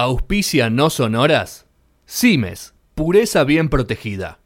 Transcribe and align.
Auspicia 0.00 0.70
no 0.70 0.90
sonoras. 0.90 1.66
Cimes, 2.06 2.72
pureza 2.94 3.42
bien 3.42 3.68
protegida. 3.68 4.38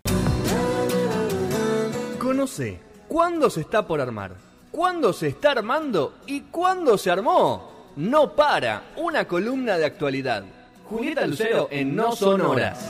Conoce 2.18 2.80
cuándo 3.06 3.50
se 3.50 3.60
está 3.60 3.86
por 3.86 4.00
armar, 4.00 4.36
cuándo 4.70 5.12
se 5.12 5.28
está 5.28 5.50
armando 5.50 6.14
y 6.26 6.40
cuándo 6.40 6.96
se 6.96 7.10
armó. 7.10 7.90
No 7.96 8.34
para, 8.34 8.94
una 8.96 9.28
columna 9.28 9.76
de 9.76 9.84
actualidad. 9.84 10.42
Julieta 10.86 11.26
Lucero 11.26 11.68
en 11.70 11.96
No 11.96 12.16
Sonoras. 12.16 12.88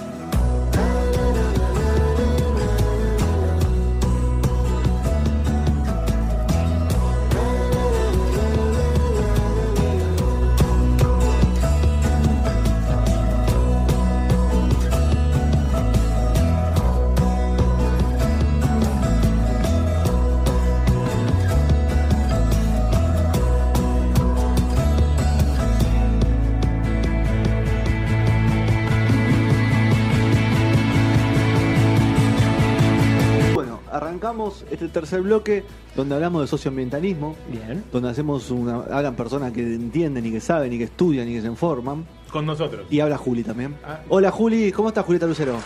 Arrancamos 33.92 34.64
este 34.70 34.88
tercer 34.88 35.20
bloque 35.22 35.64
donde 35.94 36.14
hablamos 36.14 36.42
de 36.42 36.48
socioambientalismo, 36.48 37.36
Bien. 37.48 37.84
donde 37.92 38.08
hacemos 38.10 38.50
una, 38.50 38.76
hablan 38.90 39.14
personas 39.14 39.52
que 39.52 39.60
entienden 39.60 40.24
y 40.26 40.32
que 40.32 40.40
saben 40.40 40.72
y 40.72 40.78
que 40.78 40.84
estudian 40.84 41.28
y 41.28 41.34
que 41.34 41.42
se 41.42 41.46
informan. 41.46 42.06
Con 42.30 42.46
nosotros. 42.46 42.86
Y 42.90 43.00
habla 43.00 43.18
Juli 43.18 43.44
también. 43.44 43.76
Ah. 43.84 44.00
Hola 44.08 44.30
Juli, 44.30 44.72
¿cómo 44.72 44.88
estás 44.88 45.04
Julieta 45.04 45.26
Lucero? 45.26 45.56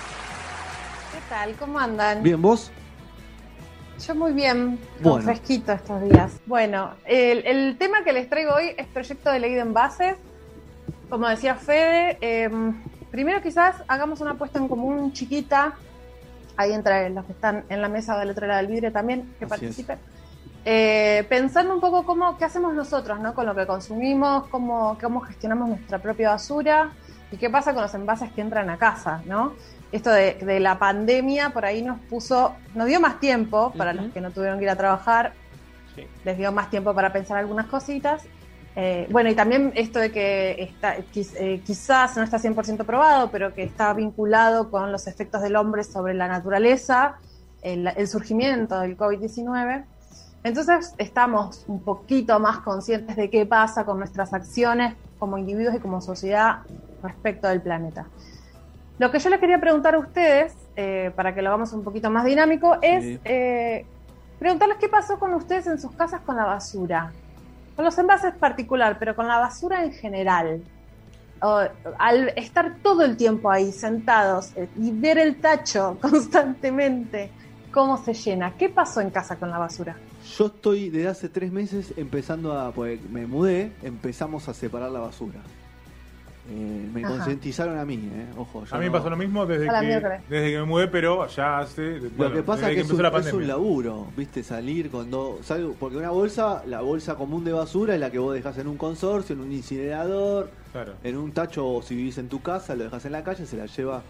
¿Qué 1.12 1.20
tal? 1.28 1.54
¿Cómo 1.54 1.78
andan? 1.78 2.23
Bien, 2.23 2.40
¿vos? 2.42 2.70
Yo 4.06 4.14
muy 4.14 4.32
bien, 4.32 4.79
Bueno. 5.01 5.23
fresquito 5.24 5.73
estos 5.73 6.02
días. 6.02 6.38
Bueno, 6.46 6.90
el, 7.06 7.46
el 7.46 7.79
tema 7.79 8.04
que 8.04 8.12
les 8.12 8.29
traigo 8.29 8.52
hoy 8.54 8.73
es 8.76 8.86
proyecto 8.88 9.30
de 9.30 9.38
ley 9.38 9.54
de 9.54 9.60
envases. 9.60 10.16
Como 11.08 11.29
decía 11.29 11.54
Fede, 11.54 12.18
eh, 12.20 12.51
primero 13.10 13.40
quizás 13.40 13.76
hagamos 13.88 14.20
una 14.20 14.32
apuesta 14.32 14.58
en 14.58 14.68
común 14.68 15.12
chiquita, 15.12 15.74
ahí 16.57 16.73
entre 16.73 17.10
los 17.10 17.24
que 17.24 17.32
están 17.32 17.65
en 17.68 17.82
la 17.82 17.88
mesa 17.88 18.18
del 18.18 18.30
otro 18.30 18.46
lado 18.46 18.59
del 18.59 18.68
vidrio 18.68 18.93
también, 18.93 19.35
que 19.38 19.45
Así 19.45 19.51
participen. 19.51 19.99
Eh, 20.65 21.24
pensando 21.29 21.74
un 21.74 21.80
poco 21.80 22.04
cómo, 22.04 22.37
qué 22.38 22.45
hacemos 22.45 22.74
nosotros, 22.74 23.21
¿no? 23.21 23.35
Con 23.35 23.46
lo 23.46 23.54
que 23.54 23.66
consumimos, 23.66 24.48
cómo, 24.48 24.98
cómo 25.01 25.21
gestionamos 25.21 25.68
nuestra 25.68 25.98
propia 26.01 26.30
basura 26.30 26.90
y 27.30 27.37
qué 27.37 27.48
pasa 27.51 27.73
con 27.73 27.82
los 27.82 27.95
envases 27.95 28.32
que 28.32 28.40
entran 28.40 28.68
a 28.71 28.76
casa, 28.76 29.23
¿no? 29.26 29.52
Esto 29.93 30.10
de, 30.10 30.35
de 30.35 30.59
la 30.59 30.79
pandemia 30.79 31.51
por 31.51 31.65
ahí 31.65 31.82
nos 31.82 32.01
puso, 32.01 32.54
nos 32.74 32.88
dio 32.88 33.01
más 33.01 33.20
tiempo 33.20 33.73
para 33.79 33.93
los 33.93 34.13
que 34.13 34.20
no 34.20 34.32
tuvieron 34.32 34.59
que 34.59 34.65
ir 34.65 34.70
a 34.70 34.76
trabajar, 34.76 35.32
Sí. 35.95 36.07
les 36.24 36.37
dio 36.37 36.52
más 36.52 36.68
tiempo 36.68 36.93
para 36.93 37.10
pensar 37.13 37.38
algunas 37.38 37.66
cositas. 37.66 38.23
Eh, 38.79 39.09
bueno, 39.10 39.30
y 39.30 39.35
también 39.35 39.73
esto 39.74 39.99
de 39.99 40.13
que 40.13 40.63
está, 40.63 40.96
eh, 40.99 41.63
quizás 41.65 42.15
no 42.19 42.23
está 42.23 42.38
100% 42.38 42.85
probado, 42.85 43.30
pero 43.30 43.55
que 43.55 43.63
está 43.63 43.95
vinculado 43.95 44.71
con 44.71 44.93
los 44.93 45.07
efectos 45.07 45.41
del 45.41 45.57
hombre 45.57 45.82
sobre 45.82 46.13
la 46.13 46.29
naturaleza, 46.29 47.16
el, 47.63 47.88
el 47.97 48.07
surgimiento 48.07 48.79
del 48.80 48.99
COVID-19. 48.99 49.87
Entonces 50.45 50.95
estamos 50.99 51.65
un 51.66 51.82
poquito 51.82 52.38
más 52.38 52.59
conscientes 52.59 53.16
de 53.16 53.30
qué 53.30 53.47
pasa 53.47 53.87
con 53.87 53.99
nuestras 53.99 54.35
acciones 54.35 54.95
como 55.19 55.38
individuos 55.38 55.74
y 55.74 55.79
como 55.79 56.02
sociedad 56.02 56.59
respecto 57.02 57.49
del 57.49 57.63
planeta. 57.63 58.07
Lo 58.99 59.10
que 59.10 59.19
yo 59.19 59.30
les 59.30 59.41
quería 59.41 59.59
preguntar 59.59 59.95
a 59.95 59.99
ustedes, 59.99 60.54
eh, 60.77 61.13
para 61.16 61.35
que 61.35 61.41
lo 61.41 61.49
hagamos 61.49 61.73
un 61.73 61.82
poquito 61.82 62.10
más 62.10 62.27
dinámico, 62.27 62.77
es 62.82 63.04
Sí. 63.04 63.21
preguntarles 64.38 64.77
qué 64.78 64.88
pasó 64.91 65.19
con 65.19 65.32
ustedes 65.32 65.66
en 65.66 65.81
sus 65.81 65.92
casas 65.92 66.20
con 66.20 66.36
la 66.36 66.44
basura. 66.44 67.10
Con 67.76 67.84
los 67.84 67.97
envases 67.98 68.34
particular, 68.34 68.97
pero 68.98 69.14
con 69.14 69.28
la 69.28 69.38
basura 69.38 69.84
en 69.84 69.92
general. 69.92 70.62
O, 71.42 71.60
al 71.98 72.31
estar 72.31 72.78
todo 72.82 73.04
el 73.04 73.16
tiempo 73.16 73.50
ahí 73.50 73.70
sentados 73.70 74.53
eh, 74.56 74.69
y 74.81 74.91
ver 74.91 75.19
el 75.19 75.37
tacho 75.37 75.98
constantemente, 76.03 77.31
cómo 77.70 78.03
se 78.03 78.15
llena. 78.15 78.56
¿Qué 78.56 78.70
pasó 78.70 79.03
en 79.03 79.10
casa 79.10 79.36
con 79.36 79.50
la 79.50 79.59
basura? 79.59 79.97
Yo 80.38 80.47
estoy 80.47 80.88
desde 80.88 81.09
hace 81.09 81.28
tres 81.28 81.53
meses 81.53 81.92
empezando 81.97 82.59
a, 82.59 82.72
pues 82.72 82.98
me 83.10 83.26
mudé, 83.26 83.72
empezamos 83.82 84.48
a 84.48 84.54
separar 84.54 84.91
la 84.91 85.00
basura. 85.00 85.42
Eh, 86.48 86.88
me 86.94 87.04
Ajá. 87.04 87.14
concientizaron 87.16 87.76
a 87.76 87.84
mí, 87.84 87.94
eh. 88.12 88.26
Ojo, 88.36 88.62
A 88.70 88.74
mí 88.76 88.80
me 88.80 88.86
no- 88.86 88.92
pasó 88.92 89.10
lo 89.10 89.16
mismo 89.16 89.46
desde 89.46 89.66
que, 89.66 90.20
desde 90.28 90.50
que 90.52 90.58
me 90.58 90.64
mudé, 90.64 90.86
pero 90.86 91.26
ya 91.26 91.58
hace. 91.58 91.98
Lo 92.16 92.32
que 92.32 92.42
pasa 92.44 92.68
es 92.70 92.76
que 92.76 92.80
es 92.82 92.90
un, 92.90 93.02
la 93.02 93.08
es 93.08 93.12
pandemia. 93.14 93.40
un 93.40 93.48
laburo, 93.48 94.06
¿viste? 94.16 94.42
Salir 94.44 94.88
cuando 94.90 95.40
salgo, 95.42 95.74
porque 95.78 95.96
una 95.96 96.10
bolsa, 96.10 96.62
la 96.66 96.82
bolsa 96.82 97.16
común 97.16 97.44
de 97.44 97.52
basura 97.52 97.94
es 97.94 98.00
la 98.00 98.10
que 98.12 98.20
vos 98.20 98.32
dejás 98.32 98.56
en 98.58 98.68
un 98.68 98.76
consorcio, 98.76 99.34
en 99.34 99.40
un 99.40 99.50
incinerador, 99.52 100.50
Claro. 100.72 100.92
en 101.02 101.16
un 101.16 101.32
tacho 101.32 101.66
o 101.66 101.82
si 101.82 101.96
vivís 101.96 102.18
en 102.18 102.28
tu 102.28 102.40
casa, 102.42 102.76
lo 102.76 102.84
dejas 102.84 103.04
en 103.06 103.12
la 103.12 103.24
calle, 103.24 103.44
se 103.44 103.56
la 103.56 103.66
lleva 103.66 104.02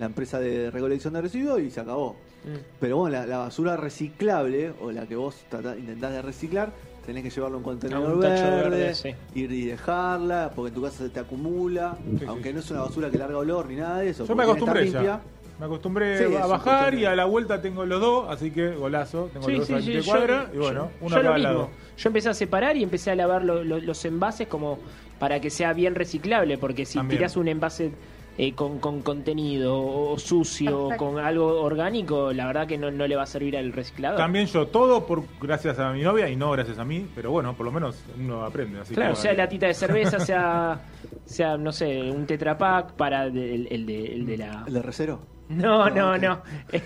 la 0.00 0.06
empresa 0.06 0.40
de 0.40 0.72
recolección 0.72 1.14
de 1.14 1.20
residuos 1.22 1.60
y 1.60 1.70
se 1.70 1.78
acabó. 1.80 2.16
Mm. 2.44 2.56
Pero 2.80 2.96
bueno, 2.96 3.16
la, 3.18 3.26
la 3.26 3.38
basura 3.38 3.76
reciclable 3.76 4.72
o 4.80 4.90
la 4.90 5.06
que 5.06 5.14
vos 5.14 5.44
tratá- 5.48 5.78
intentás 5.78 6.10
de 6.12 6.22
reciclar, 6.22 6.72
tenés 7.06 7.22
que 7.22 7.30
llevarlo 7.30 7.56
a 7.56 7.58
un 7.58 7.64
contenedor 7.64 8.10
A 8.10 8.14
un 8.14 8.20
tacho 8.20 8.42
verde, 8.42 8.70
verde, 8.78 8.94
sí. 8.94 9.14
ir 9.34 9.52
y 9.52 9.66
dejarla, 9.66 10.50
porque 10.54 10.68
en 10.68 10.74
tu 10.74 10.82
casa 10.82 10.98
se 11.04 11.08
te 11.10 11.20
acumula, 11.20 11.96
Sí, 12.18 12.24
aunque 12.26 12.48
sí. 12.48 12.54
no 12.54 12.60
es 12.60 12.70
una 12.70 12.80
basura 12.82 13.10
que 13.10 13.18
larga 13.18 13.38
olor 13.38 13.68
ni 13.68 13.76
nada 13.76 13.98
de 14.00 14.10
eso. 14.10 14.26
Yo 14.26 14.34
me 14.34 14.42
acostumbré 14.44 14.88
ya. 14.90 14.98
limpia. 15.00 15.20
Me 15.58 15.66
acostumbré 15.66 16.36
a 16.36 16.46
bajar 16.46 16.94
y 16.94 17.04
a 17.04 17.14
la 17.14 17.26
vuelta 17.26 17.62
tengo 17.62 17.86
los 17.86 18.00
dos, 18.00 18.26
así 18.28 18.50
que 18.50 18.70
golazo. 18.74 19.30
Tengo 19.32 19.46
Sí, 19.46 19.52
los 19.52 19.66
sí, 19.68 19.72
dos 19.74 19.84
sí, 19.84 19.92
de 19.92 20.02
yo- 20.02 20.10
cuadra 20.10 20.50
y 20.52 20.56
bueno, 20.56 20.90
yo- 21.00 21.06
uno 21.06 21.16
yo 21.16 21.22
lo 21.22 21.34
mismo. 21.34 21.48
lado. 21.48 21.70
Yo 21.96 22.08
empecé 22.08 22.28
a 22.28 22.34
separar 22.34 22.76
y 22.76 22.82
empecé 22.82 23.12
a 23.12 23.14
lavar 23.14 23.44
lo- 23.44 23.62
lo- 23.62 23.78
los 23.78 24.04
envases 24.04 24.48
como 24.48 24.80
para 25.20 25.40
que 25.40 25.50
sea 25.50 25.72
bien 25.72 25.94
reciclable, 25.94 26.58
porque 26.58 26.84
si 26.84 26.98
También. 26.98 27.18
tirás 27.20 27.36
un 27.36 27.46
envase 27.46 27.92
eh, 28.36 28.52
con, 28.54 28.80
con 28.80 29.02
contenido 29.02 29.76
o 29.80 30.18
sucio 30.18 30.86
o 30.86 30.88
Perfecto. 30.88 31.12
con 31.12 31.24
algo 31.24 31.60
orgánico, 31.62 32.32
la 32.32 32.46
verdad 32.46 32.66
que 32.66 32.76
no, 32.78 32.90
no 32.90 33.06
le 33.06 33.14
va 33.16 33.22
a 33.22 33.26
servir 33.26 33.56
al 33.56 33.72
reciclador. 33.72 34.18
También 34.18 34.46
yo 34.46 34.66
todo 34.66 35.06
por 35.06 35.22
gracias 35.40 35.78
a 35.78 35.92
mi 35.92 36.02
novia 36.02 36.28
y 36.28 36.36
no 36.36 36.50
gracias 36.50 36.78
a 36.78 36.84
mí, 36.84 37.06
pero 37.14 37.30
bueno, 37.30 37.54
por 37.54 37.66
lo 37.66 37.72
menos 37.72 38.02
uno 38.18 38.44
aprende. 38.44 38.80
Así 38.80 38.94
Claro, 38.94 39.14
que, 39.14 39.20
sea 39.20 39.34
latita 39.34 39.66
de 39.66 39.74
cerveza, 39.74 40.18
sea, 40.20 40.80
sea 41.24 41.56
no 41.56 41.70
sé, 41.72 42.10
un 42.10 42.26
tetrapack 42.26 42.92
para 42.94 43.24
el, 43.26 43.68
el 43.70 43.86
de, 43.86 44.06
el 44.14 44.26
de 44.26 44.36
la... 44.38 44.64
¿El 44.66 44.74
de 44.74 44.82
recero? 44.82 45.20
No, 45.48 45.90
No, 45.90 46.16
no, 46.16 46.18
no. 46.18 46.42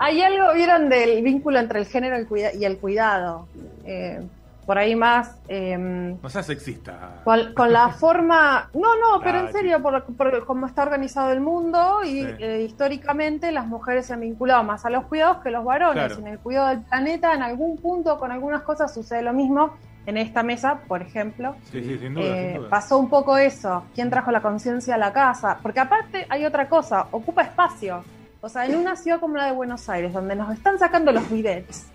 ¿Hay 0.00 0.20
algo, 0.22 0.54
vieron, 0.54 0.88
del 0.88 1.22
vínculo 1.22 1.58
entre 1.58 1.80
el 1.80 1.86
género 1.86 2.16
y 2.16 2.20
el 2.20 2.26
cuida- 2.28 2.54
y 2.54 2.64
el 2.64 2.78
cuidado? 2.78 3.48
Eh, 3.84 4.20
por 4.66 4.78
ahí 4.78 4.94
más... 4.94 5.36
em, 5.48 6.16
No 6.22 6.28
seas 6.28 6.46
sexista. 6.46 7.20
con, 7.24 7.52
con 7.54 7.72
la 7.72 7.88
forma... 8.00 8.68
No, 8.74 8.96
no, 8.96 9.20
pero 9.22 9.38
Ah, 9.38 9.40
en 9.46 9.52
serio, 9.52 9.82
por, 9.82 10.04
por 10.14 10.44
cómo 10.46 10.66
está 10.66 10.82
organizado 10.82 11.32
el 11.32 11.40
mundo 11.40 12.00
y 12.04 12.22
Sí. 12.22 12.28
eh, 12.38 12.62
históricamente 12.68 13.50
las 13.52 13.66
mujeres 13.66 14.06
se 14.06 14.12
han 14.14 14.20
vinculado 14.20 14.62
más 14.64 14.84
a 14.84 14.90
los 14.90 15.04
cuidados 15.06 15.38
que 15.38 15.50
los 15.50 15.64
varones. 15.64 16.06
Claro. 16.06 16.18
En 16.18 16.26
el 16.28 16.38
cuidado 16.38 16.68
del 16.68 16.80
planeta, 16.82 17.34
en 17.34 17.42
algún 17.42 17.76
punto, 17.76 18.18
con 18.18 18.30
algunas 18.30 18.62
cosas 18.62 18.92
sucede 18.94 19.22
lo 19.22 19.32
mismo. 19.32 19.74
En 20.04 20.16
esta 20.16 20.42
mesa, 20.42 20.80
por 20.88 21.00
ejemplo, 21.00 21.54
Sí, 21.70 21.80
sí, 21.82 21.96
sin 21.98 22.14
duda, 22.14 22.24
eh, 22.26 22.48
sin 22.52 22.58
duda. 22.62 22.70
pasó 22.70 22.98
un 22.98 23.08
poco 23.08 23.38
eso. 23.38 23.84
¿Quién 23.94 24.10
trajo 24.10 24.32
la 24.32 24.42
conciencia 24.42 24.96
a 24.96 24.98
la 24.98 25.12
casa? 25.12 25.58
Porque 25.62 25.78
aparte 25.78 26.26
hay 26.28 26.44
otra 26.44 26.68
cosa, 26.68 27.06
ocupa 27.12 27.42
espacio. 27.42 28.02
O 28.40 28.48
sea, 28.48 28.66
en 28.66 28.74
una 28.74 28.96
ciudad 28.96 29.20
como 29.20 29.36
la 29.36 29.46
de 29.46 29.52
Buenos 29.52 29.88
Aires, 29.88 30.12
donde 30.12 30.34
nos 30.34 30.52
están 30.52 30.76
sacando 30.76 31.12
los 31.12 31.30
bidets, 31.30 31.86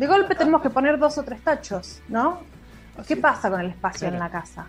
de 0.00 0.06
golpe 0.06 0.34
tenemos 0.34 0.62
que 0.62 0.70
poner 0.70 0.98
dos 0.98 1.16
o 1.18 1.22
tres 1.22 1.40
tachos, 1.42 2.00
¿no? 2.08 2.40
Así 2.96 3.08
¿Qué 3.08 3.14
es. 3.14 3.20
pasa 3.20 3.50
con 3.50 3.60
el 3.60 3.68
espacio 3.68 4.08
Claro. 4.08 4.14
en 4.16 4.20
la 4.20 4.30
casa? 4.30 4.66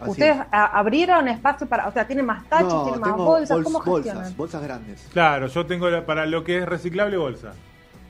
Así 0.00 0.10
¿Ustedes 0.10 0.36
es. 0.36 0.46
abrieron 0.50 1.28
espacio 1.28 1.66
para, 1.66 1.88
o 1.88 1.92
sea, 1.92 2.06
tienen 2.06 2.26
más 2.26 2.44
tachos, 2.48 2.72
No, 2.72 2.82
tienen 2.84 3.00
más 3.00 3.12
bolsas? 3.16 3.58
bols- 3.58 3.62
¿Cómo 3.64 3.80
gestionan? 3.80 4.14
bolsas, 4.22 4.36
bolsas 4.36 4.62
grandes. 4.62 5.08
Claro, 5.12 5.46
yo 5.46 5.66
tengo 5.66 5.88
la- 5.90 6.04
para 6.04 6.26
lo 6.26 6.44
que 6.44 6.58
es 6.58 6.66
reciclable 6.66 7.16
bolsa. 7.16 7.52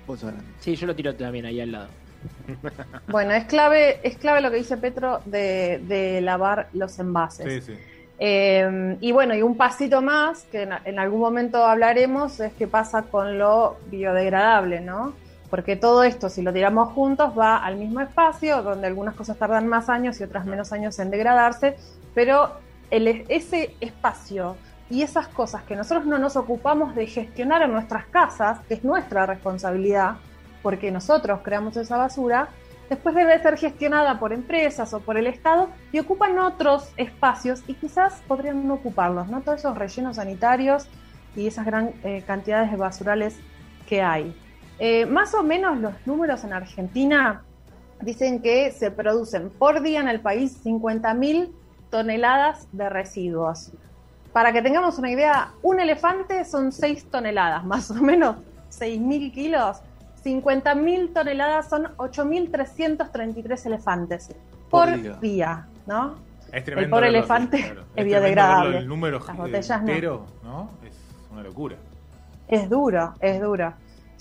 Bolsas 0.06 0.32
grandes. 0.32 0.54
Sí, 0.60 0.74
yo 0.74 0.86
lo 0.86 0.94
tiro 0.96 1.14
también 1.14 1.46
ahí 1.46 1.60
al 1.60 1.72
lado. 1.72 1.88
Bueno, 3.08 3.32
es 3.32 3.44
clave, 3.44 4.00
es 4.02 4.16
clave 4.16 4.40
lo 4.40 4.50
que 4.50 4.56
dice 4.56 4.76
Petro 4.76 5.20
de, 5.26 5.80
de 5.86 6.20
lavar 6.22 6.68
los 6.72 6.98
envases. 6.98 7.64
Sí, 7.64 7.72
sí. 7.72 7.78
Eh, 8.18 8.96
y 9.00 9.10
bueno, 9.12 9.34
y 9.34 9.42
un 9.42 9.56
pasito 9.56 10.00
más, 10.00 10.44
que 10.52 10.62
en, 10.62 10.70
en 10.84 10.98
algún 10.98 11.20
momento 11.20 11.64
hablaremos, 11.64 12.38
es 12.40 12.52
qué 12.54 12.66
pasa 12.68 13.02
con 13.02 13.38
lo 13.38 13.78
biodegradable, 13.90 14.80
¿no? 14.80 15.14
Porque 15.52 15.76
todo 15.76 16.02
esto, 16.02 16.30
si 16.30 16.40
lo 16.40 16.50
tiramos 16.50 16.94
juntos, 16.94 17.38
va 17.38 17.58
al 17.58 17.76
mismo 17.76 18.00
espacio, 18.00 18.62
donde 18.62 18.86
algunas 18.86 19.14
cosas 19.14 19.36
tardan 19.36 19.68
más 19.68 19.90
años 19.90 20.18
y 20.18 20.24
otras 20.24 20.46
menos 20.46 20.72
años 20.72 20.98
en 20.98 21.10
degradarse, 21.10 21.76
pero 22.14 22.52
ese 22.90 23.76
espacio 23.78 24.56
y 24.88 25.02
esas 25.02 25.28
cosas 25.28 25.62
que 25.64 25.76
nosotros 25.76 26.06
no 26.06 26.18
nos 26.18 26.36
ocupamos 26.36 26.94
de 26.94 27.06
gestionar 27.06 27.60
en 27.60 27.70
nuestras 27.70 28.06
casas, 28.06 28.60
que 28.60 28.72
es 28.72 28.82
nuestra 28.82 29.26
responsabilidad, 29.26 30.16
porque 30.62 30.90
nosotros 30.90 31.40
creamos 31.44 31.76
esa 31.76 31.98
basura, 31.98 32.48
después 32.88 33.14
debe 33.14 33.38
ser 33.42 33.58
gestionada 33.58 34.18
por 34.18 34.32
empresas 34.32 34.94
o 34.94 35.00
por 35.00 35.18
el 35.18 35.26
Estado 35.26 35.68
y 35.92 35.98
ocupan 35.98 36.38
otros 36.38 36.90
espacios 36.96 37.62
y 37.66 37.74
quizás 37.74 38.22
podrían 38.26 38.66
no 38.66 38.72
ocuparlos, 38.72 39.28
¿no? 39.28 39.42
Todos 39.42 39.58
esos 39.58 39.76
rellenos 39.76 40.16
sanitarios 40.16 40.88
y 41.36 41.46
esas 41.46 41.66
gran 41.66 41.92
eh, 42.04 42.24
cantidades 42.26 42.70
de 42.70 42.78
basurales 42.78 43.38
que 43.86 44.00
hay. 44.00 44.34
Eh, 44.78 45.06
más 45.06 45.34
o 45.34 45.42
menos 45.42 45.78
los 45.78 45.94
números 46.06 46.44
en 46.44 46.52
Argentina 46.52 47.42
dicen 48.00 48.40
que 48.42 48.70
se 48.72 48.90
producen 48.90 49.50
por 49.50 49.80
día 49.82 50.00
en 50.00 50.08
el 50.08 50.20
país 50.20 50.60
50.000 50.64 51.50
toneladas 51.90 52.66
de 52.72 52.88
residuos. 52.88 53.70
Para 54.32 54.52
que 54.52 54.62
tengamos 54.62 54.98
una 54.98 55.10
idea, 55.10 55.52
un 55.62 55.78
elefante 55.78 56.44
son 56.44 56.72
6 56.72 57.10
toneladas, 57.10 57.64
más 57.64 57.90
o 57.90 57.94
menos 57.94 58.36
6.000 58.70 59.32
kilos. 59.32 59.78
50.000 60.24 61.12
toneladas 61.12 61.68
son 61.68 61.84
8.333 61.96 63.66
elefantes 63.66 64.28
Por 64.70 64.88
por, 64.88 65.00
día. 65.02 65.12
día. 65.20 65.66
¿no? 65.86 66.14
Es 66.52 66.66
El 66.68 66.88
pobre 66.88 67.06
verlo, 67.06 67.18
elefante 67.18 67.58
claro. 67.62 67.84
es 67.94 68.04
biodegradable. 68.04 68.78
El 68.78 68.88
número 68.88 69.18
Las 69.26 69.36
botellas 69.36 69.82
no. 69.82 69.88
entero, 69.88 70.26
no. 70.42 70.70
Es 70.86 70.96
una 71.30 71.42
locura. 71.42 71.76
Es 72.48 72.68
duro, 72.68 73.14
es 73.20 73.40
duro. 73.40 73.72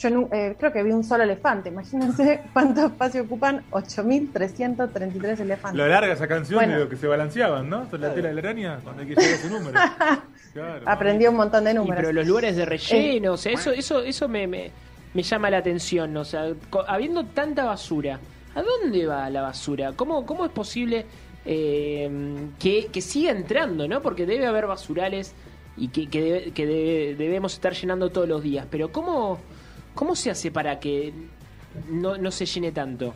Yo 0.01 0.27
eh, 0.31 0.55
creo 0.57 0.71
que 0.73 0.83
vi 0.83 0.91
un 0.91 1.03
solo 1.03 1.23
elefante. 1.23 1.69
Imagínense 1.69 2.41
cuánto 2.53 2.85
espacio 2.87 3.23
ocupan 3.23 3.63
8.333 3.71 5.39
elefantes. 5.39 5.77
Lo 5.77 5.87
larga 5.87 6.13
esa 6.13 6.27
canción 6.27 6.57
Bueno. 6.59 6.73
de 6.75 6.79
lo 6.85 6.89
que 6.89 6.95
se 6.97 7.07
balanceaban, 7.07 7.69
¿no? 7.69 7.85
Sobre 7.85 8.03
la 8.03 8.13
tela 8.13 8.29
de 8.29 8.33
la 8.35 8.39
araña, 8.41 8.79
cuando 8.83 9.01
hay 9.01 9.07
que 9.09 9.15
llegar 9.15 9.31
a 9.31 9.35
ese 9.35 9.49
número. 9.49 9.79
Claro, 10.53 10.83
Aprendí 10.85 11.25
un 11.27 11.35
montón 11.37 11.63
de 11.63 11.71
Y, 11.71 11.75
números. 11.75 11.95
pero 11.95 12.11
los 12.11 12.27
lugares 12.27 12.57
de 12.57 12.65
relleno, 12.65 13.31
o 13.33 13.37
sea, 13.37 13.53
eso, 13.53 13.71
eso, 13.71 14.01
eso 14.03 14.27
me, 14.27 14.47
me, 14.47 14.69
me 15.13 15.23
llama 15.23 15.49
la 15.49 15.59
atención. 15.59 16.17
O 16.17 16.25
sea, 16.25 16.45
habiendo 16.89 17.25
tanta 17.27 17.63
basura, 17.63 18.19
¿a 18.53 18.61
dónde 18.61 19.05
va 19.05 19.29
la 19.29 19.43
basura? 19.43 19.93
¿Cómo, 19.95 20.25
cómo 20.25 20.43
es 20.43 20.51
posible 20.51 21.05
eh, 21.45 22.09
que, 22.59 22.87
que 22.87 22.99
siga 22.99 23.31
entrando, 23.31 23.87
no? 23.87 24.01
Porque 24.01 24.25
debe 24.25 24.45
haber 24.45 24.67
basurales 24.67 25.33
y 25.77 25.87
que, 25.87 26.09
que, 26.09 26.21
debe- 26.21 26.51
que 26.51 26.65
debe- 26.67 27.15
debemos 27.15 27.53
estar 27.53 27.71
llenando 27.71 28.09
todos 28.09 28.27
los 28.27 28.43
días. 28.43 28.67
Pero 28.69 28.91
¿cómo, 28.91 29.39
cómo 29.95 30.15
se 30.15 30.31
hace 30.31 30.51
para 30.51 30.79
que 30.79 31.13
no, 31.89 32.17
no 32.17 32.31
se 32.31 32.45
llene 32.45 32.71
tanto? 32.71 33.13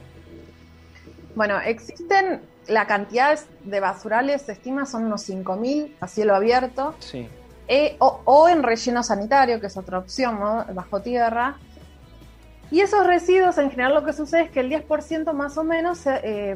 Bueno, 1.36 1.60
existen 1.60 2.42
la 2.68 2.88
cantidad 2.88 3.38
de 3.64 3.80
basurales, 3.80 4.44
se 4.44 4.54
estima 4.54 4.86
son 4.86 5.06
unos 5.06 5.28
5.000 5.30 5.92
a 6.00 6.08
cielo 6.08 6.36
abierto, 6.36 6.96
Sí. 7.00 7.28
eh, 7.68 7.96
o, 8.00 8.22
o 8.26 8.48
en 8.48 8.64
relleno 8.64 9.04
sanitario, 9.04 9.60
que 9.60 9.68
es 9.68 9.78
otra 9.78 10.00
opción, 10.00 10.40
¿no? 10.40 10.66
bajo 10.74 11.02
tierra. 11.02 11.58
Y 12.72 12.80
esos 12.80 13.06
residuos, 13.06 13.58
en 13.60 13.70
general, 13.70 13.94
lo 13.94 14.04
que 14.06 14.14
sucede 14.14 14.44
es 14.44 14.52
que 14.52 14.62
el 14.62 14.70
10% 14.72 15.34
más 15.34 15.58
o 15.58 15.64
menos 15.64 16.00
se, 16.00 16.20
eh, 16.24 16.56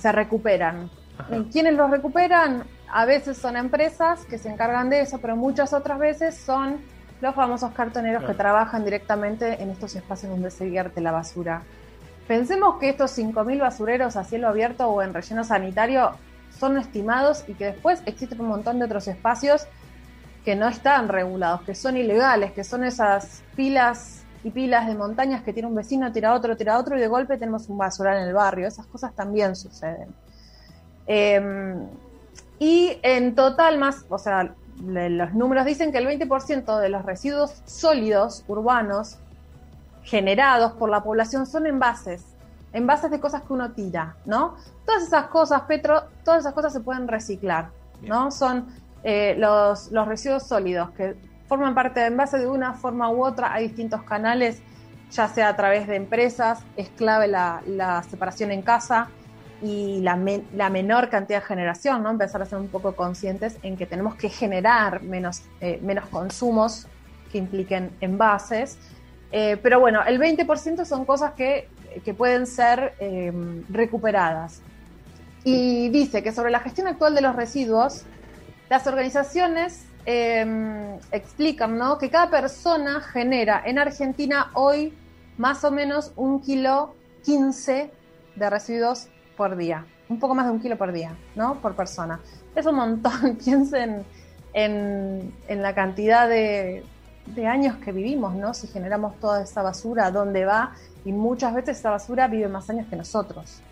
se 0.00 0.12
recuperan. 0.12 0.90
Ajá. 1.18 1.36
¿Y 1.36 1.44
¿Quiénes 1.50 1.74
los 1.74 1.90
recuperan? 1.90 2.64
A 2.92 3.04
veces 3.04 3.36
son 3.36 3.56
empresas 3.56 4.24
que 4.24 4.38
se 4.38 4.48
encargan 4.48 4.88
de 4.88 5.02
eso, 5.02 5.18
pero 5.18 5.36
muchas 5.36 5.72
otras 5.74 5.98
veces 5.98 6.34
son 6.36 6.78
los 7.20 7.34
famosos 7.34 7.72
cartoneros 7.72 8.20
Claro. 8.20 8.32
que 8.32 8.38
trabajan 8.38 8.84
directamente 8.84 9.62
en 9.62 9.70
estos 9.70 9.94
espacios 9.96 10.30
donde 10.30 10.50
se 10.50 10.64
vierte 10.66 11.00
la 11.00 11.12
basura. 11.12 11.62
Pensemos 12.26 12.78
que 12.78 12.90
estos 12.90 13.10
5.000 13.16 13.60
basureros 13.60 14.16
a 14.16 14.24
cielo 14.24 14.48
abierto 14.48 14.88
o 14.88 15.02
en 15.02 15.12
relleno 15.12 15.42
sanitario 15.44 16.12
son 16.58 16.78
estimados 16.78 17.44
y 17.48 17.54
que 17.54 17.66
después 17.66 18.02
existen 18.06 18.40
un 18.40 18.48
montón 18.48 18.78
de 18.78 18.84
otros 18.84 19.08
espacios 19.08 19.66
que 20.44 20.54
no 20.56 20.68
están 20.68 21.08
regulados, 21.08 21.62
que 21.62 21.74
son 21.74 21.96
ilegales, 21.96 22.52
que 22.52 22.64
son 22.64 22.84
esas 22.84 23.42
pilas 23.56 24.22
y 24.42 24.50
pilas 24.50 24.86
de 24.86 24.94
montañas 24.94 25.42
que 25.42 25.52
tiene 25.52 25.68
un 25.68 25.74
vecino, 25.74 26.10
tira 26.12 26.32
otro, 26.34 26.56
tira 26.56 26.78
otro 26.78 26.96
y 26.96 27.00
de 27.00 27.08
golpe 27.08 27.36
tenemos 27.36 27.68
un 27.68 27.76
basural 27.76 28.18
en 28.18 28.28
el 28.28 28.34
barrio. 28.34 28.66
Esas 28.66 28.86
cosas 28.86 29.14
también 29.14 29.54
suceden. 29.54 30.08
Eh, 31.06 31.74
y 32.58 32.98
en 33.02 33.34
total 33.34 33.78
más, 33.78 34.04
o 34.08 34.18
sea, 34.18 34.54
los 34.80 35.34
números 35.34 35.64
dicen 35.66 35.92
que 35.92 35.98
el 35.98 36.06
20% 36.06 36.78
de 36.78 36.88
los 36.88 37.04
residuos 37.04 37.62
sólidos 37.66 38.44
urbanos 38.48 39.18
generados 40.02 40.72
por 40.72 40.90
la 40.90 41.02
población 41.02 41.46
son 41.46 41.66
envases, 41.66 42.24
envases 42.72 43.10
de 43.10 43.20
cosas 43.20 43.42
que 43.42 43.52
uno 43.52 43.72
tira, 43.72 44.16
¿no? 44.24 44.56
Todas 44.86 45.02
esas 45.02 45.26
cosas, 45.26 45.62
Petro, 45.62 46.04
todas 46.24 46.40
esas 46.40 46.54
cosas 46.54 46.72
se 46.72 46.80
pueden 46.80 47.08
reciclar, 47.08 47.70
¿no? 48.02 48.30
Son 48.30 48.66
eh, 49.02 49.34
los, 49.38 49.90
los 49.92 50.08
residuos 50.08 50.44
sólidos 50.44 50.90
que 50.90 51.16
forman 51.46 51.74
parte 51.74 52.00
de 52.00 52.06
envases 52.06 52.40
de 52.40 52.46
una 52.46 52.74
forma 52.74 53.10
u 53.10 53.24
otra, 53.24 53.52
hay 53.52 53.68
distintos 53.68 54.02
canales, 54.04 54.62
ya 55.10 55.28
sea 55.28 55.48
a 55.48 55.56
través 55.56 55.86
de 55.88 55.96
empresas, 55.96 56.60
es 56.76 56.88
clave 56.90 57.26
la, 57.26 57.62
la 57.66 58.02
separación 58.04 58.52
en 58.52 58.62
casa 58.62 59.08
y 59.62 60.00
la, 60.00 60.16
me- 60.16 60.42
la 60.54 60.70
menor 60.70 61.08
cantidad 61.10 61.40
de 61.40 61.46
generación, 61.46 62.02
¿no? 62.02 62.10
Empezar 62.10 62.40
a 62.42 62.46
ser 62.46 62.58
un 62.58 62.68
poco 62.68 62.94
conscientes 62.96 63.58
en 63.62 63.76
que 63.76 63.86
tenemos 63.86 64.14
que 64.14 64.28
generar 64.28 65.02
menos, 65.02 65.42
eh, 65.60 65.78
menos 65.82 66.06
consumos 66.06 66.86
que 67.30 67.38
impliquen 67.38 67.90
envases. 68.00 68.78
Eh, 69.32 69.58
pero 69.62 69.78
bueno, 69.80 70.00
el 70.06 70.18
20% 70.18 70.84
son 70.84 71.04
cosas 71.04 71.32
que, 71.34 71.68
que 72.04 72.14
pueden 72.14 72.46
ser 72.46 72.94
eh, 73.00 73.32
recuperadas. 73.68 74.60
Y 75.44 75.88
dice 75.90 76.22
que 76.22 76.32
sobre 76.32 76.50
la 76.50 76.60
gestión 76.60 76.86
actual 76.86 77.14
de 77.14 77.20
los 77.20 77.36
residuos, 77.36 78.04
las 78.68 78.86
organizaciones 78.86 79.84
eh, 80.06 80.98
explican 81.12 81.76
¿no? 81.78 81.98
que 81.98 82.10
cada 82.10 82.30
persona 82.30 83.00
genera 83.00 83.62
en 83.64 83.78
Argentina 83.78 84.50
hoy 84.54 84.94
más 85.38 85.64
o 85.64 85.70
menos 85.70 86.12
un 86.16 86.40
kilo 86.40 86.94
15 87.24 87.90
de 88.36 88.50
residuos 88.50 89.08
por 89.40 89.56
día. 89.56 89.86
Un 90.10 90.18
poco 90.18 90.34
más 90.34 90.44
de 90.44 90.52
un 90.52 90.60
kilo 90.60 90.76
por 90.76 90.92
día, 90.92 91.16
¿no? 91.34 91.54
Por 91.62 91.74
persona. 91.74 92.20
Es 92.54 92.66
un 92.66 92.74
montón. 92.74 93.36
Piensen 93.42 94.04
en, 94.52 95.32
en 95.48 95.62
la 95.62 95.74
cantidad 95.74 96.28
de, 96.28 96.84
de 97.24 97.46
años 97.46 97.76
que 97.76 97.90
vivimos, 97.90 98.34
¿no? 98.34 98.52
Si 98.52 98.66
generamos 98.66 99.18
toda 99.18 99.42
esa 99.42 99.62
basura, 99.62 100.04
¿a 100.04 100.10
dónde 100.10 100.44
va? 100.44 100.72
Y 101.06 101.12
muchas 101.12 101.54
veces 101.54 101.78
esa 101.78 101.88
basura 101.88 102.28
vive 102.28 102.48
más 102.48 102.68
años 102.68 102.86
que 102.90 102.96
nosotros. 102.96 103.62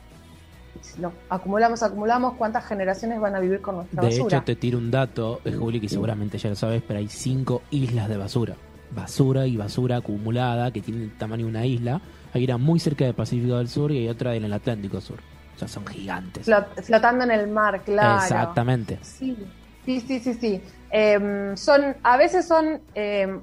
Si 0.81 1.03
lo 1.03 1.13
acumulamos, 1.29 1.83
acumulamos, 1.83 2.33
¿cuántas 2.39 2.65
generaciones 2.65 3.21
van 3.21 3.35
a 3.37 3.41
vivir 3.41 3.61
con 3.61 3.77
nuestra 3.77 4.01
De 4.01 4.09
basura? 4.09 4.39
hecho, 4.39 4.47
te 4.47 4.57
tiro 4.57 4.79
un 4.79 4.91
dato, 4.91 5.43
eh, 5.45 5.53
Juli, 5.53 5.83
que 5.83 5.91
seguramente 5.91 6.39
ya 6.39 6.49
lo 6.49 6.57
sabes, 6.57 6.83
pero 6.89 6.99
hay 6.99 7.09
cinco 7.09 7.61
islas 7.71 8.09
de 8.09 8.17
basura. 8.17 8.55
Basura 8.91 9.47
y 9.47 9.59
basura 9.59 9.99
acumulada 9.99 10.71
que 10.71 10.81
tienen 10.81 11.03
el 11.03 11.19
tamaño 11.19 11.45
de 11.45 11.51
una 11.51 11.67
isla. 11.67 12.01
Hay 12.33 12.45
una 12.45 12.57
muy 12.57 12.81
cerca 12.81 13.05
del 13.05 13.13
Pacífico 13.13 13.59
del 13.59 13.69
Sur 13.69 13.93
y 13.93 13.99
hay 13.99 14.09
otra 14.09 14.35
en 14.35 14.45
el 14.45 14.53
Atlántico 14.55 15.03
Sur. 15.03 15.19
O 15.59 15.61
sea, 15.61 15.67
son 15.69 15.85
gigantes. 15.87 16.47
Flot- 16.47 16.83
flotando 16.85 17.25
en 17.25 17.33
el 17.33 17.49
mar, 17.49 17.81
claro. 17.83 18.23
Exactamente. 18.23 19.01
Sí, 19.03 19.37
sí, 19.85 20.01
sí, 20.01 20.21
sí. 20.21 20.35
sí. 20.35 20.63
Em, 20.91 21.57
son, 21.57 21.97
a 22.05 22.17
veces 22.17 22.47
son, 22.47 22.81
em, 22.95 23.41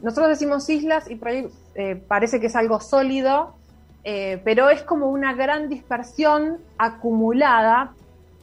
nosotros 0.00 0.28
decimos 0.28 0.70
islas 0.70 1.10
y 1.10 1.16
por 1.16 1.26
ahí 1.28 1.48
eh, 1.74 1.96
parece 1.96 2.38
que 2.38 2.46
es 2.46 2.54
algo 2.54 2.78
sólido, 2.80 3.56
eh, 4.04 4.40
pero 4.44 4.70
es 4.70 4.82
como 4.84 5.08
una 5.10 5.34
gran 5.34 5.68
dispersión 5.68 6.58
acumulada. 6.78 7.92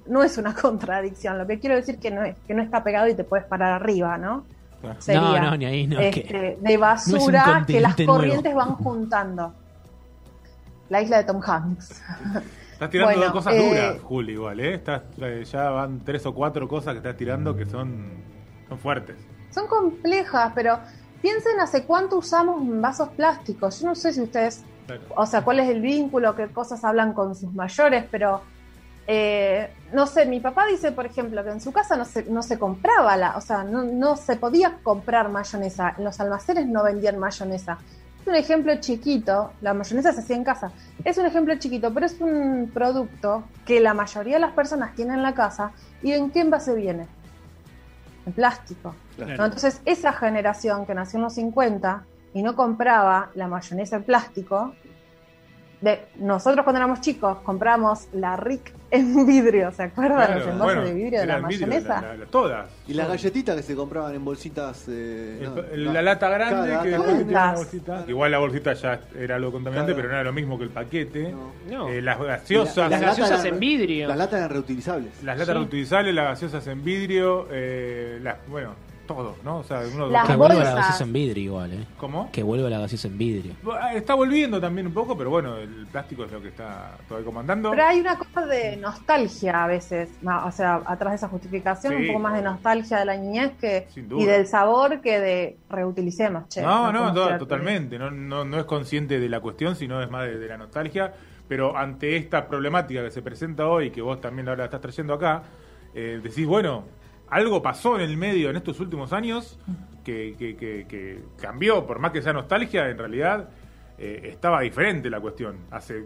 No 0.06 0.22
es 0.22 0.38
una 0.38 0.53
contradicción, 0.62 1.38
lo 1.38 1.48
que 1.48 1.60
quiero 1.60 1.77
decir 1.77 2.00
que 2.00 2.12
no 2.12 2.24
es 2.25 2.36
que 2.46 2.53
no 2.53 2.62
está 2.62 2.84
pegado 2.84 3.08
y 3.08 3.13
te 3.15 3.24
puedes 3.24 3.46
parar 3.46 3.72
arriba, 3.72 4.18
¿no? 4.18 4.44
Claro. 4.82 5.01
Sería, 5.01 5.22
no, 5.22 5.39
no, 5.51 5.58
ni 5.58 5.65
ahí, 5.65 5.88
no. 5.88 5.98
es 5.98 6.18
este, 6.18 6.27
que- 6.27 6.58
de 6.60 6.77
basura 6.77 7.63
que 7.65 7.80
las 7.80 7.98
nuevo. 7.98 8.15
corrientes 8.15 8.53
van 8.53 8.75
juntando. 8.84 9.53
La 10.89 11.01
isla 11.01 11.18
de 11.20 11.24
Tom 11.24 11.42
Hanks. 11.42 12.03
Estás 12.84 12.92
tirando 12.92 13.18
Bueno, 13.18 13.34
cosas 13.34 13.54
eh, 13.54 13.70
duras, 13.70 14.02
Juli, 14.02 14.34
igual, 14.34 14.60
¿eh? 14.60 14.74
Estás, 14.74 15.04
eh, 15.22 15.44
ya 15.50 15.70
van 15.70 16.04
tres 16.04 16.25
o 16.25 16.34
cuatro 16.34 16.68
cosas 16.68 16.94
que 16.94 16.98
estás 16.98 17.16
tirando 17.16 17.56
que 17.56 17.66
son, 17.66 18.12
son 18.68 18.78
fuertes. 18.78 19.16
Son 19.52 19.68
complejas, 19.68 20.52
pero 20.54 20.80
piensen 21.22 21.60
hace 21.62 21.86
cuánto 21.86 22.18
usamos 22.18 22.62
vasos 22.82 23.10
plásticos. 23.10 23.80
Yo 23.80 23.88
no 23.88 23.96
sé 23.96 24.12
si 24.12 24.22
ustedes, 24.22 24.63
Claro. 24.86 25.02
o 25.16 25.25
sea, 25.25 25.44
cuál 25.46 25.62
es 25.62 25.70
el 25.70 25.80
vínculo, 25.80 26.36
qué 26.36 26.48
cosas 26.48 26.84
hablan 26.84 27.13
con 27.13 27.36
sus 27.36 27.54
mayores, 27.54 28.04
pero 28.12 28.42
eh, 29.08 29.70
no 29.94 30.06
sé, 30.06 30.25
mi 30.25 30.42
papá 30.42 30.66
dice, 30.66 30.92
por 30.92 31.06
ejemplo, 31.06 31.42
que 31.42 31.52
en 31.52 31.62
su 31.62 31.72
casa 31.72 31.96
no 31.96 32.04
se, 32.04 32.25
no 32.25 32.44
se 32.44 32.60
compraba 32.60 33.16
la, 33.16 33.38
o 33.38 33.42
sea, 33.42 33.63
no, 33.63 33.84
no 33.84 34.18
se 34.18 34.36
podía 34.36 34.80
comprar 34.84 35.30
mayonesa, 35.30 35.96
en 35.98 36.04
los 36.04 36.20
almacenes 36.20 36.68
no 36.68 36.84
vendían 36.84 37.18
mayonesa. 37.18 37.78
Es 38.24 38.27
un 38.27 38.36
ejemplo 38.36 38.74
chiquito, 38.80 39.51
la 39.60 39.74
mayonesa 39.74 40.13
se 40.13 40.22
hacía 40.22 40.38
en 40.38 40.46
casa. 40.46 40.72
Es 41.03 41.18
un 41.18 41.25
ejemplo 41.25 41.53
chiquito, 41.60 41.94
pero 41.94 42.06
es 42.06 42.22
un 42.22 42.72
producto 42.74 43.44
que 43.65 43.82
la 43.82 43.94
mayoría 43.94 44.36
de 44.36 44.39
las 44.39 44.53
personas 44.53 44.96
tienen 44.96 45.15
en 45.15 45.24
la 45.24 45.34
casa. 45.34 45.74
¿Y 46.01 46.13
en 46.13 46.32
qué 46.32 46.39
envase 46.39 46.74
viene? 46.74 47.06
En 48.25 48.32
plástico. 48.32 48.96
Claro. 49.18 49.36
¿no? 49.36 49.44
Entonces, 49.44 49.82
esa 49.84 50.13
generación 50.13 50.86
que 50.86 50.94
nació 50.94 51.18
en 51.18 51.24
los 51.24 51.34
50 51.34 52.06
y 52.34 52.44
no 52.44 52.56
compraba 52.56 53.30
la 53.36 53.50
mayonesa 53.50 53.98
en 53.98 54.03
plástico, 54.03 54.74
de, 55.84 56.00
nosotros 56.16 56.63
cuando 56.63 56.78
éramos 56.80 57.02
chicos 57.02 57.40
compramos 57.44 58.08
la 58.13 58.38
Rick 58.38 58.72
en 58.90 59.25
vidrio, 59.28 59.70
¿se 59.72 59.84
acuerdan 59.84 60.18
Claro, 60.18 60.40
los 60.40 60.48
envases 60.48 60.63
bueno, 60.75 60.82
de 60.84 60.94
vidrio 60.94 61.20
de 61.20 61.25
la 61.25 61.40
vidrio, 61.40 61.68
mayonesa? 61.68 62.02
la- 62.02 62.16
la- 62.18 62.25
todas. 62.28 62.70
Y 62.88 62.94
las 62.94 63.08
galletitas 63.10 63.56
que 63.58 63.63
se 63.63 63.75
compraban 63.75 64.16
en 64.16 64.24
bolsitas. 64.24 64.86
eh, 64.88 65.40
El- 65.42 65.56
no, 65.56 65.62
el- 65.62 65.86
no. 65.86 65.94
la 65.94 66.02
lata 66.02 66.30
grande 66.30 66.70
Cada 66.70 66.84
que 66.84 66.90
después 66.90 67.24
una 67.24 67.54
bolsita. 67.54 68.06
Igual 68.08 68.32
la 68.32 68.38
bolsita 68.40 68.74
ya 68.74 69.02
era 69.20 69.36
algo 69.36 69.52
contaminante, 69.52 69.92
Claro. 69.92 69.98
pero 70.04 70.13
no 70.13 70.20
era 70.20 70.24
lo 70.24 70.34
mismo 70.34 70.58
que 70.58 70.63
el 70.63 70.70
paquete. 70.70 71.32
No. 71.32 71.52
No. 71.70 71.90
Eh, 71.90 72.02
las 72.02 72.18
gaseosas, 72.20 72.90
Las 72.90 73.02
latas 73.02 73.18
gaseosas 73.18 73.42
eran- 73.46 73.54
en 73.56 73.60
vidrio. 73.60 74.08
Las 74.08 74.18
latas 74.18 74.38
eran 74.40 74.50
reutilizables. 74.52 75.24
las 75.24 75.38
latas 75.38 75.48
Sí. 75.54 75.60
reutilizables, 75.60 76.16
las 76.16 76.25
gaseosas 76.25 76.66
en 76.68 76.84
vidrio, 76.84 77.48
eh, 77.52 78.20
las, 78.22 78.38
bueno, 78.48 78.75
todo, 79.15 79.36
¿no? 79.43 79.58
O 79.60 79.63
sea, 79.63 79.82
uno 79.93 80.08
Las 80.08 80.27
Que 80.27 80.36
vuelva 80.36 80.63
la 80.63 80.74
gaseosa 80.75 81.03
en 81.03 81.13
vidrio 81.13 81.43
igual, 81.43 81.74
¿eh? 81.74 81.86
¿Cómo? 81.98 82.29
Que 82.32 82.43
vuelva 82.43 82.70
la 82.70 82.79
gaseosa 82.79 83.08
en 83.08 83.17
vidrio. 83.17 83.53
Ah, 83.79 83.93
Está 83.93 84.15
volviendo 84.15 84.60
también 84.60 84.88
un 84.88 84.93
poco, 84.93 85.17
pero 85.17 85.29
bueno, 85.29 85.58
el 85.58 85.88
plástico 85.91 86.24
es 86.25 86.32
lo 86.32 86.41
que 86.41 86.50
está 86.50 86.98
todavía 87.08 87.25
comandando. 87.25 87.70
Pero 87.72 87.86
hay 87.86 88.00
una 88.00 88.17
cosa 88.17 88.46
de 88.46 88.77
nostalgia 88.77 89.63
a 89.63 89.67
veces, 89.67 90.10
no, 90.22 90.46
o 90.46 90.51
sea, 90.51 90.82
atrás 90.86 91.12
de 91.12 91.15
esa 91.17 91.27
justificación, 91.29 91.93
Sí. 91.93 92.01
un 92.01 92.08
poco 92.08 92.20
más 92.20 92.34
de 92.36 92.41
nostalgia 92.41 92.98
de 93.00 93.05
la 93.05 93.15
niñez 93.17 93.51
que 93.60 93.88
y 93.96 94.25
del 94.25 94.48
sabor 94.48 95.01
que 95.01 95.20
de 95.20 95.58
reutilicemos, 95.70 96.48
che. 96.50 96.62
No, 96.62 96.91
no, 96.91 97.13
totalmente. 97.38 98.00
No, 98.00 98.10
no, 98.12 98.43
no 98.46 98.60
es 98.60 98.65
consciente 98.65 99.20
de 99.20 99.29
la 99.29 99.39
cuestión, 99.39 99.75
sino 99.75 100.01
es 100.01 100.10
más 100.10 100.24
de, 100.25 100.38
de 100.39 100.48
la 100.48 100.58
nostalgia. 100.58 101.13
Pero 101.48 101.77
ante 101.77 102.15
esta 102.15 102.48
problemática 102.48 103.03
que 103.03 103.12
se 103.12 103.22
presenta 103.22 103.67
hoy, 103.67 103.91
que 103.91 104.01
vos 104.01 104.20
también 104.22 104.48
ahora 104.48 104.60
la 104.60 104.65
estás 104.65 104.79
trayendo 104.82 105.13
acá, 105.13 105.43
eh, 105.93 106.20
decís, 106.24 106.48
bueno, 106.48 106.86
algo 107.30 107.62
pasó 107.62 107.96
en 107.96 108.01
el 108.01 108.18
medio 108.18 108.50
en 108.50 108.56
estos 108.58 108.80
últimos 108.80 109.13
años 109.13 109.58
que, 110.03 110.36
que- 110.38 110.56
que- 110.56 110.86
que 110.88 111.24
cambió, 111.42 111.86
por 111.88 112.00
más 112.00 112.12
que 112.12 112.22
sea 112.22 112.34
nostalgia, 112.34 112.89
en 112.89 112.98
realidad 112.98 113.50
eh, 113.98 114.30
estaba 114.34 114.62
diferente 114.62 115.10
la 115.10 115.20
cuestión. 115.22 115.58
Hace 115.72 116.06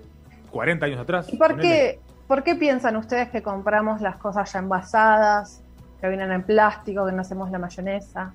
40 0.52 0.86
años 0.86 1.00
atrás. 1.00 1.28
¿Y 1.32 1.38
por 1.38 1.60
qué, 1.60 2.00
por 2.28 2.44
qué 2.44 2.56
piensan 2.56 2.96
ustedes 2.98 3.30
que 3.30 3.42
compramos 3.42 4.02
las 4.02 4.18
cosas 4.18 4.52
ya 4.54 4.60
envasadas, 4.60 5.64
que 6.00 6.08
vienen 6.10 6.32
en 6.32 6.44
plástico, 6.44 7.06
que 7.06 7.12
no 7.12 7.22
hacemos 7.22 7.50
la 7.52 7.60
mayonesa, 7.60 8.34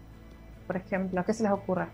por 0.66 0.76
ejemplo? 0.76 1.24
¿Qué 1.24 1.32
se 1.32 1.42
les 1.44 1.52
ocurre? 1.52 1.86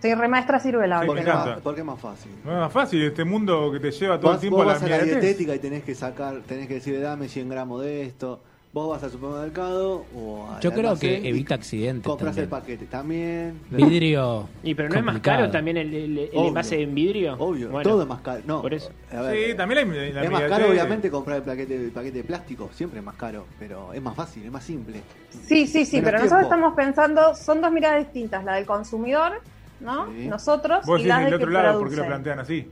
Soy 0.00 0.14
remaestra 0.14 0.58
ciruela 0.58 1.00
Sí, 1.02 1.06
Porque, 1.06 1.22
más, 1.22 1.60
porque 1.60 1.80
es 1.80 1.86
más 1.86 2.00
fácil. 2.00 2.32
No 2.44 2.52
es 2.52 2.58
más 2.58 2.72
fácil 2.72 3.02
este 3.02 3.24
mundo 3.24 3.70
que 3.70 3.78
te 3.78 3.90
lleva 3.92 4.18
todo 4.18 4.30
Vas, 4.30 4.36
el 4.38 4.40
tiempo 4.40 4.56
vos 4.56 4.64
a 4.64 4.66
la 4.68 4.72
vas 4.74 4.82
a 4.82 4.88
la 4.88 4.98
dietética 5.04 5.54
y 5.54 5.58
tenés 5.60 5.84
que 5.84 5.94
sacar, 5.94 6.40
tenés 6.40 6.66
que 6.66 6.74
decir, 6.74 7.00
dame 7.00 7.28
100 7.28 7.48
gramos 7.48 7.82
de 7.82 8.02
esto. 8.02 8.42
Vos 8.72 8.88
vas 8.88 9.02
al 9.04 9.10
supermercado 9.10 10.06
o 10.16 10.48
al 10.50 10.60
Yo 10.62 10.72
creo 10.72 10.98
que 10.98 11.28
evita 11.28 11.56
accidentes 11.56 12.06
Compras 12.08 12.38
el 12.38 12.48
paquete 12.48 12.86
también. 12.86 13.60
Vidrio. 13.70 14.48
Y 14.62 14.74
pero 14.74 14.88
no 14.88 14.94
es 14.94 15.04
más 15.04 15.12
complicado. 15.16 15.40
caro 15.40 15.50
también 15.52 15.76
el, 15.76 15.92
el- 15.94 16.18
el 16.18 16.30
Obvio. 16.32 16.48
envase 16.48 16.80
en 16.80 16.94
vidrio. 16.94 17.34
Obvio, 17.38 17.68
Bueno, 17.68 17.90
todo 17.90 18.00
es 18.02 18.08
más 18.08 18.22
caro. 18.22 18.40
No, 18.46 18.62
por 18.62 18.72
eso. 18.72 18.90
a 19.14 19.20
ver, 19.20 19.50
Sí, 19.50 19.54
también 19.58 19.90
la, 19.94 19.94
la 20.14 20.24
es 20.24 20.30
más 20.30 20.42
caro, 20.44 20.70
obviamente, 20.70 21.10
comprar 21.10 21.36
el 21.36 21.42
paquete, 21.42 21.76
el 21.76 21.90
paquete 21.90 22.16
de 22.18 22.24
plástico. 22.24 22.70
Siempre 22.72 23.00
es 23.00 23.04
más 23.04 23.16
caro, 23.16 23.44
pero 23.58 23.92
es 23.92 24.00
más 24.00 24.16
fácil, 24.16 24.42
es 24.46 24.50
más 24.50 24.64
simple. 24.64 25.02
Sí, 25.28 25.66
sí, 25.66 25.84
sí, 25.84 25.96
Menos 25.96 26.04
pero 26.10 26.18
tiempo. 26.20 26.22
nosotros 26.22 26.42
estamos 26.44 26.74
pensando, 26.74 27.34
son 27.34 27.60
dos 27.60 27.72
miradas 27.72 27.98
distintas, 28.04 28.42
la 28.42 28.54
del 28.54 28.64
consumidor, 28.64 29.32
¿no? 29.80 30.06
Sí. 30.10 30.28
Nosotros 30.28 30.86
Vos 30.86 30.98
y 31.00 31.02
decís 31.02 31.08
la 31.08 31.16
del 31.18 31.24
de 31.24 31.30
que 31.30 31.36
otro 31.44 31.50
lado, 31.50 31.78
¿por 31.78 31.90
qué 31.90 31.96
lo 31.96 32.02
produce. 32.04 32.08
plantean 32.08 32.38
así? 32.38 32.66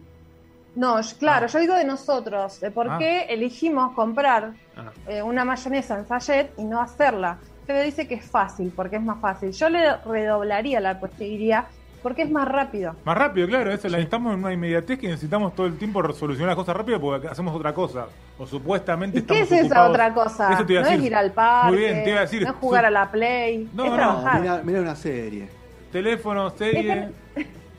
No, 0.77 1.01
yo- 1.01 1.17
claro, 1.19 1.47
yo 1.49 1.59
digo 1.59 1.75
de 1.75 1.85
nosotros, 1.85 2.61
de 2.61 2.71
por 2.71 2.89
Ah. 2.91 2.97
qué 2.99 3.23
elegimos 3.29 3.93
comprar 3.93 4.53
Ah. 4.77 4.91
eh, 5.09 5.23
una 5.23 5.45
mayonesa 5.45 5.99
en 5.99 6.07
sachet 6.07 6.53
y 6.59 6.65
no 6.65 6.81
hacerla. 6.81 7.39
Usted 7.63 7.85
dice 7.85 8.07
que 8.09 8.15
es 8.15 8.25
fácil, 8.25 8.73
porque 8.75 8.97
es 8.97 9.03
más 9.03 9.21
fácil. 9.21 9.53
Yo 9.53 9.69
le 9.69 9.97
redoblaría 9.99 10.81
la 10.81 10.95
diría, 11.19 11.67
porque 12.03 12.23
es 12.23 12.31
más 12.31 12.49
rápido. 12.49 12.95
Más 13.05 13.17
rápido, 13.17 13.47
claro, 13.47 13.71
eso, 13.71 13.89
la 13.89 13.99
necesitamos 13.99 14.33
en 14.35 14.41
una 14.41 14.53
inmediatez 14.53 14.99
que 14.99 15.09
necesitamos 15.09 15.55
todo 15.55 15.67
el 15.67 15.77
tiempo 15.77 16.01
resolucionar 16.03 16.49
las 16.49 16.57
cosas 16.57 16.77
rápido 16.77 17.01
porque 17.01 17.29
hacemos 17.29 17.55
otra 17.55 17.75
cosa. 17.75 18.07
O 18.39 18.47
supuestamente 18.47 19.19
¿Y 19.19 19.23
qué 19.23 19.41
estamos 19.41 19.53
es 19.65 19.67
esa 19.71 19.89
otra 19.89 20.15
cosa? 20.15 20.53
Eso 20.53 20.65
te 20.65 20.73
iba 20.73 20.83
a 20.83 20.85
no 20.85 20.91
es 20.91 21.03
ir 21.03 21.15
al 21.15 21.31
parque, 21.33 21.71
Muy 21.73 21.79
bien, 21.79 22.05
te 22.05 22.11
iba 22.11 22.19
a 22.19 22.23
decir. 22.23 22.43
no 22.43 22.49
es 22.51 22.57
jugar 22.57 22.85
a 22.87 22.91
la 22.91 23.11
play, 23.11 23.69
No, 23.75 23.85
es 23.85 23.91
no, 23.91 23.97
trabajar. 23.97 24.41
Mira, 24.41 24.61
mira 24.65 24.81
una 24.81 24.97
serie. 24.97 25.49
Teléfono, 25.93 26.51
serie, 26.51 27.09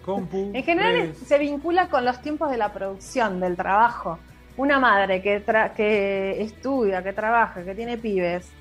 compu. 0.01 0.51
En 0.53 0.63
general 0.63 0.93
redes. 0.93 1.17
se 1.19 1.37
vincula 1.37 1.87
con 1.89 2.05
los 2.05 2.21
tiempos 2.21 2.49
de 2.51 2.57
la 2.57 2.71
producción, 2.73 3.39
del 3.39 3.55
trabajo. 3.55 4.19
Una 4.57 4.79
madre 4.79 5.21
que, 5.21 5.43
tra- 5.45 5.71
que 5.73 6.41
estudia, 6.41 7.01
que 7.03 7.13
trabaja, 7.13 7.63
que 7.63 7.73
tiene 7.73 7.97
pibes, 7.97 8.51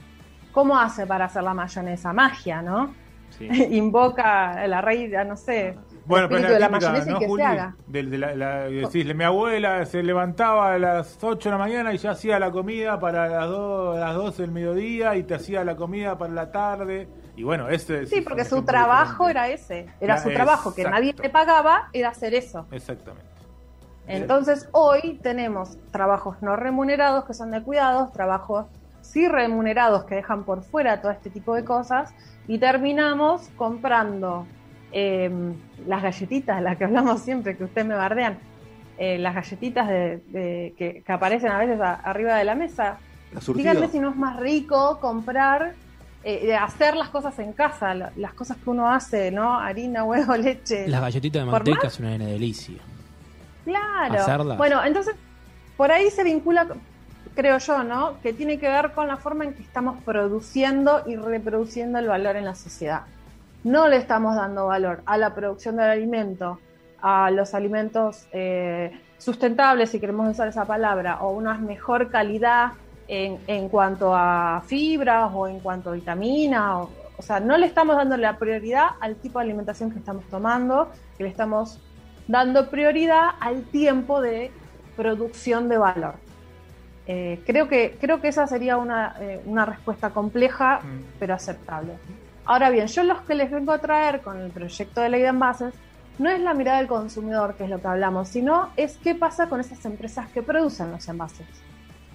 ¿cómo 0.53 0.79
hace 0.79 1.07
para 1.07 1.25
hacer 1.27 1.43
la 1.43 1.53
mayonesa? 1.55 2.13
Magia, 2.13 2.63
¿no? 2.63 2.95
Sí. 3.31 3.49
Invoca 3.77 4.67
la 4.67 4.81
reina, 4.81 5.25
no 5.25 5.37
sé, 5.37 5.77
Bueno, 6.07 6.25
el 6.25 6.31
pero 6.31 6.43
es 6.49 6.49
de 6.55 6.59
la 6.59 6.59
la 6.61 6.69
típica, 6.69 6.91
mayonesa 6.91 7.11
¿no, 7.11 7.17
y 7.17 7.21
que 7.21 7.27
Juli? 7.27 7.43
se 7.43 7.47
haga. 7.47 7.77
De 7.87 8.03
la, 8.05 8.35
la- 8.35 8.61
decís, 8.69 9.15
mi 9.15 9.25
abuela 9.25 9.85
se 9.87 10.03
levantaba 10.03 10.75
a 10.75 10.79
las 10.79 11.19
8 11.23 11.49
de 11.49 11.53
la 11.53 11.59
mañana 11.59 11.93
y 11.93 11.99
ya 11.99 12.13
hacía 12.13 12.39
la 12.39 12.51
comida 12.51 12.99
para 13.01 13.29
las, 13.29 13.49
2, 13.49 13.99
las 13.99 14.15
12 14.15 14.43
del 14.43 14.51
mediodía 14.53 15.17
y 15.17 15.23
te 15.25 15.35
hacía 15.35 15.65
la 15.65 15.77
comida 15.77 16.17
para 16.19 16.33
la 16.33 16.51
tarde. 16.53 17.09
Y 17.41 17.43
bueno, 17.43 17.71
ese 17.71 18.03
es 18.03 18.11
Sí, 18.11 18.17
es 18.19 18.25
porque 18.25 18.45
su 18.45 18.63
trabajo 18.67 19.27
diferente. 19.27 19.31
era 19.31 19.49
ese, 19.49 19.87
era 19.99 20.17
Ya, 20.17 20.23
su 20.23 20.31
trabajo, 20.31 20.75
que 20.75 20.85
nadie 20.85 21.15
le 21.23 21.31
pagaba, 21.31 21.89
era 21.95 22.11
hacer 22.11 22.35
eso. 22.35 22.67
Exactamente. 22.71 23.25
Entonces 24.07 24.69
hoy 24.73 25.19
tenemos 25.23 25.79
trabajos 25.91 26.37
no 26.43 26.55
remunerados 26.57 27.25
que 27.25 27.33
son 27.33 27.51
de 27.51 27.63
cuidados, 27.63 28.13
trabajos 28.13 28.67
sí 29.01 29.27
remunerados 29.27 30.05
que 30.05 30.17
dejan 30.17 30.45
por 30.45 30.63
fuera 30.65 31.01
todo 31.01 31.13
este 31.13 31.31
tipo 31.31 31.55
de 31.55 31.65
cosas 31.65 32.13
y 32.47 32.59
terminamos 32.59 33.49
comprando 33.57 34.47
eh, 34.93 35.31
las 35.87 36.03
galletitas, 36.03 36.61
las 36.61 36.77
que 36.77 36.85
hablamos 36.85 37.23
siempre, 37.23 37.57
que 37.57 37.65
ustedes 37.65 37.87
me 37.87 37.95
bardean, 37.95 38.39
eh, 38.99 39.17
las 39.17 39.35
galletitas 39.35 39.89
de, 39.89 40.19
de- 40.27 40.75
que, 40.77 41.03
que 41.03 41.13
aparecen 41.13 41.53
a 41.53 41.59
veces 41.59 41.81
a- 41.81 41.95
arriba 41.95 42.37
de 42.37 42.45
la 42.45 42.55
mesa. 42.55 42.99
Díganme 43.55 43.89
si 43.89 43.99
no 43.99 44.11
es 44.11 44.17
más 44.17 44.39
rico 44.39 44.99
comprar, 45.01 45.73
eh, 46.23 46.47
de 46.47 46.55
hacer 46.57 46.97
las 46.97 47.09
cosas 47.09 47.39
en 47.39 47.53
casa, 47.53 47.95
la- 47.95 48.13
las 48.17 48.35
cosas 48.35 48.57
que 48.59 48.69
uno 48.71 48.91
hace, 48.91 49.31
¿no? 49.31 49.59
Harina, 49.59 50.05
huevo, 50.05 50.37
leche. 50.37 50.87
Las 50.89 51.01
galletitas 51.01 51.45
de 51.45 51.51
¿Por 51.51 51.65
manteca 51.65 51.87
es 51.89 51.99
una 51.99 52.11
delicia. 52.19 52.79
Claro. 53.65 54.15
hacerlas. 54.15 54.59
Bueno, 54.59 54.85
entonces, 54.85 55.15
por 55.77 55.93
ahí 55.93 56.11
se 56.11 56.25
vincula, 56.25 56.67
creo 57.35 57.59
yo, 57.59 57.83
¿no? 57.83 58.21
Que 58.23 58.33
tiene 58.33 58.59
que 58.59 58.69
ver 58.69 58.93
con 58.93 59.09
la 59.09 59.17
forma 59.17 59.45
en 59.45 59.55
que 59.55 59.63
estamos 59.63 60.03
produciendo 60.05 61.03
y 61.07 61.17
reproduciendo 61.17 61.99
el 61.99 62.09
valor 62.09 62.37
en 62.37 62.45
la 62.45 62.55
sociedad. 62.55 63.03
No 63.65 63.89
le 63.89 63.97
estamos 63.97 64.37
dando 64.37 64.67
valor 64.67 65.03
a 65.07 65.17
la 65.19 65.35
producción 65.35 65.77
del 65.77 65.91
alimento, 65.91 66.59
a 67.03 67.31
los 67.31 67.55
alimentos 67.55 68.27
eh, 68.33 68.99
sustentables, 69.19 69.91
si 69.91 70.01
queremos 70.01 70.29
usar 70.31 70.49
esa 70.49 70.65
palabra, 70.65 71.19
o 71.23 71.31
una 71.31 71.55
mejor 71.59 72.11
calidad 72.11 72.73
en, 73.11 73.39
en 73.49 73.69
cuanto 73.69 74.15
a 74.15 74.63
fibras 74.67 75.33
o 75.35 75.49
en 75.49 75.59
cuanto 75.59 75.91
a 75.91 75.95
vitaminas. 75.95 76.77
O, 76.77 76.91
o 77.19 77.23
sea, 77.23 77.41
no 77.41 77.59
le 77.59 77.67
estamos 77.67 77.97
dando 77.97 78.17
la 78.17 78.39
prioridad 78.39 78.87
al 79.01 79.17
tipo 79.17 79.41
de 79.41 79.47
alimentación 79.47 79.91
que 79.91 79.99
estamos 79.99 80.25
tomando, 80.31 80.89
que 81.19 81.25
le 81.25 81.29
estamos 81.29 81.81
dando 82.29 82.71
prioridad 82.71 83.31
al 83.41 83.65
tiempo 83.65 84.21
de 84.21 84.53
producción 84.97 85.69
de 85.69 85.79
valor. 85.79 86.15
Eh, 87.07 87.43
creo, 87.45 87.67
que, 87.67 87.97
creo 88.01 88.21
que 88.21 88.29
esa 88.29 88.47
sería 88.47 88.77
una, 88.77 89.17
eh, 89.21 89.43
una 89.45 89.67
respuesta 89.67 90.11
compleja, 90.11 90.79
Mm. 90.81 91.03
pero 91.19 91.35
aceptable. 91.35 91.95
Ahora 92.45 92.71
bien, 92.71 92.87
yo 92.87 93.03
los 93.03 93.21
que 93.23 93.35
les 93.35 93.51
vengo 93.51 93.73
a 93.73 93.79
traer 93.79 94.21
con 94.21 94.39
el 94.39 94.51
proyecto 94.53 95.01
de 95.01 95.09
ley 95.09 95.23
de 95.23 95.29
envases 95.29 95.75
no 96.19 96.31
es 96.31 96.41
la 96.41 96.55
mirada 96.55 96.79
del 96.79 96.87
consumidor, 96.87 97.55
que 97.57 97.65
es 97.65 97.71
lo 97.71 97.81
que 97.81 97.89
hablamos, 97.89 98.29
sino 98.29 98.69
es 98.77 98.99
qué 98.99 99.15
pasa 99.15 99.49
con 99.49 99.59
esas 99.61 99.85
empresas 99.85 100.29
que 100.29 100.43
producen 100.43 100.91
los 100.93 101.09
envases. 101.09 101.47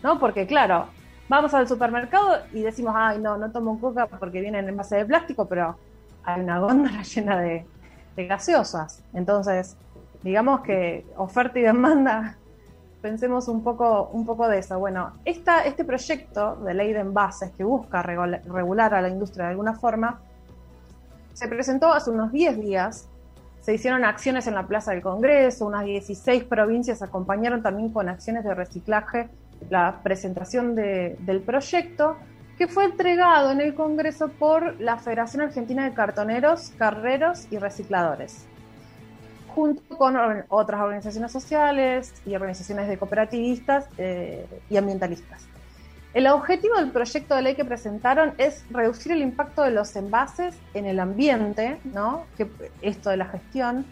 ¿No? 0.05 0.19
Porque 0.19 0.45
claro, 0.45 0.85
vamos 1.27 1.55
al 1.55 1.67
supermercado 1.67 2.37
y 2.53 2.61
decimos, 2.61 2.93
ay, 2.95 3.17
no, 3.17 3.37
no 3.39 3.49
tomo 3.49 3.81
coca 3.81 4.05
porque 4.05 4.39
viene 4.39 4.59
en 4.59 4.69
envase 4.69 4.97
de 4.97 5.05
plástico, 5.05 5.47
pero 5.47 5.75
hay 6.23 6.41
una 6.41 6.59
góndola 6.59 7.01
llena 7.15 7.39
de, 7.39 7.65
de 8.15 8.27
gaseosas. 8.27 9.01
Entonces, 9.15 9.75
digamos 10.21 10.61
que 10.61 11.07
oferta 11.17 11.57
y 11.57 11.63
demanda, 11.63 12.37
pensemos 13.01 13.47
un 13.47 13.63
poco, 13.63 14.11
un 14.13 14.27
poco 14.27 14.47
de 14.47 14.59
eso. 14.59 14.77
Bueno, 14.77 15.13
esta, 15.25 15.65
este 15.65 15.83
proyecto 15.83 16.55
de 16.57 16.75
ley 16.75 16.93
de 16.93 16.99
envases 16.99 17.49
que 17.57 17.63
busca 17.63 18.03
regula- 18.03 18.41
regular 18.45 18.93
a 18.93 19.01
la 19.01 19.09
industria 19.09 19.45
de 19.45 19.51
alguna 19.53 19.73
forma, 19.73 20.19
se 21.33 21.47
presentó 21.47 21.91
hace 21.91 22.11
unos 22.11 22.31
10 22.31 22.59
días. 22.61 23.09
Se 23.61 23.73
hicieron 23.73 24.05
acciones 24.05 24.45
en 24.45 24.53
la 24.53 24.67
Plaza 24.67 24.91
del 24.91 25.01
Congreso, 25.01 25.65
unas 25.65 25.83
16 25.83 26.43
provincias 26.43 27.01
acompañaron 27.01 27.63
también 27.63 27.89
con 27.91 28.07
acciones 28.07 28.43
de 28.43 28.53
reciclaje 28.53 29.29
la 29.69 30.01
presentación 30.03 30.75
de- 30.75 31.15
del 31.19 31.41
proyecto, 31.41 32.17
que 32.57 32.67
fue 32.67 32.85
entregado 32.85 33.51
en 33.51 33.59
el 33.61 33.75
Congreso 33.75 34.29
por 34.29 34.79
la 34.79 34.97
Federación 34.97 35.41
Argentina 35.43 35.83
de 35.83 35.93
Cartoneros, 35.93 36.71
Carreros 36.77 37.47
y 37.51 37.57
Recicladores 37.57 38.47
junto 39.55 39.97
con 39.97 40.17
otras 40.49 40.81
organizaciones 40.81 41.31
sociales 41.31 42.13
y 42.25 42.35
organizaciones 42.35 42.89
de 42.89 42.97
cooperativistas 42.97 43.87
eh, 43.97 44.45
y 44.69 44.75
ambientalistas. 44.75 45.47
El 46.13 46.27
objetivo 46.27 46.75
del 46.75 46.91
proyecto 46.91 47.35
de 47.35 47.41
ley 47.41 47.55
que 47.55 47.63
presentaron 47.63 48.33
es 48.37 48.65
reducir 48.69 49.13
el 49.13 49.21
impacto 49.21 49.63
de 49.63 49.71
los 49.71 49.95
envases 49.95 50.57
en 50.73 50.85
el 50.85 50.99
ambiente, 50.99 51.79
¿no? 51.85 52.25
que 52.37 52.49
esto 52.81 53.09
de 53.09 53.17
la 53.17 53.25
gestión, 53.25 53.85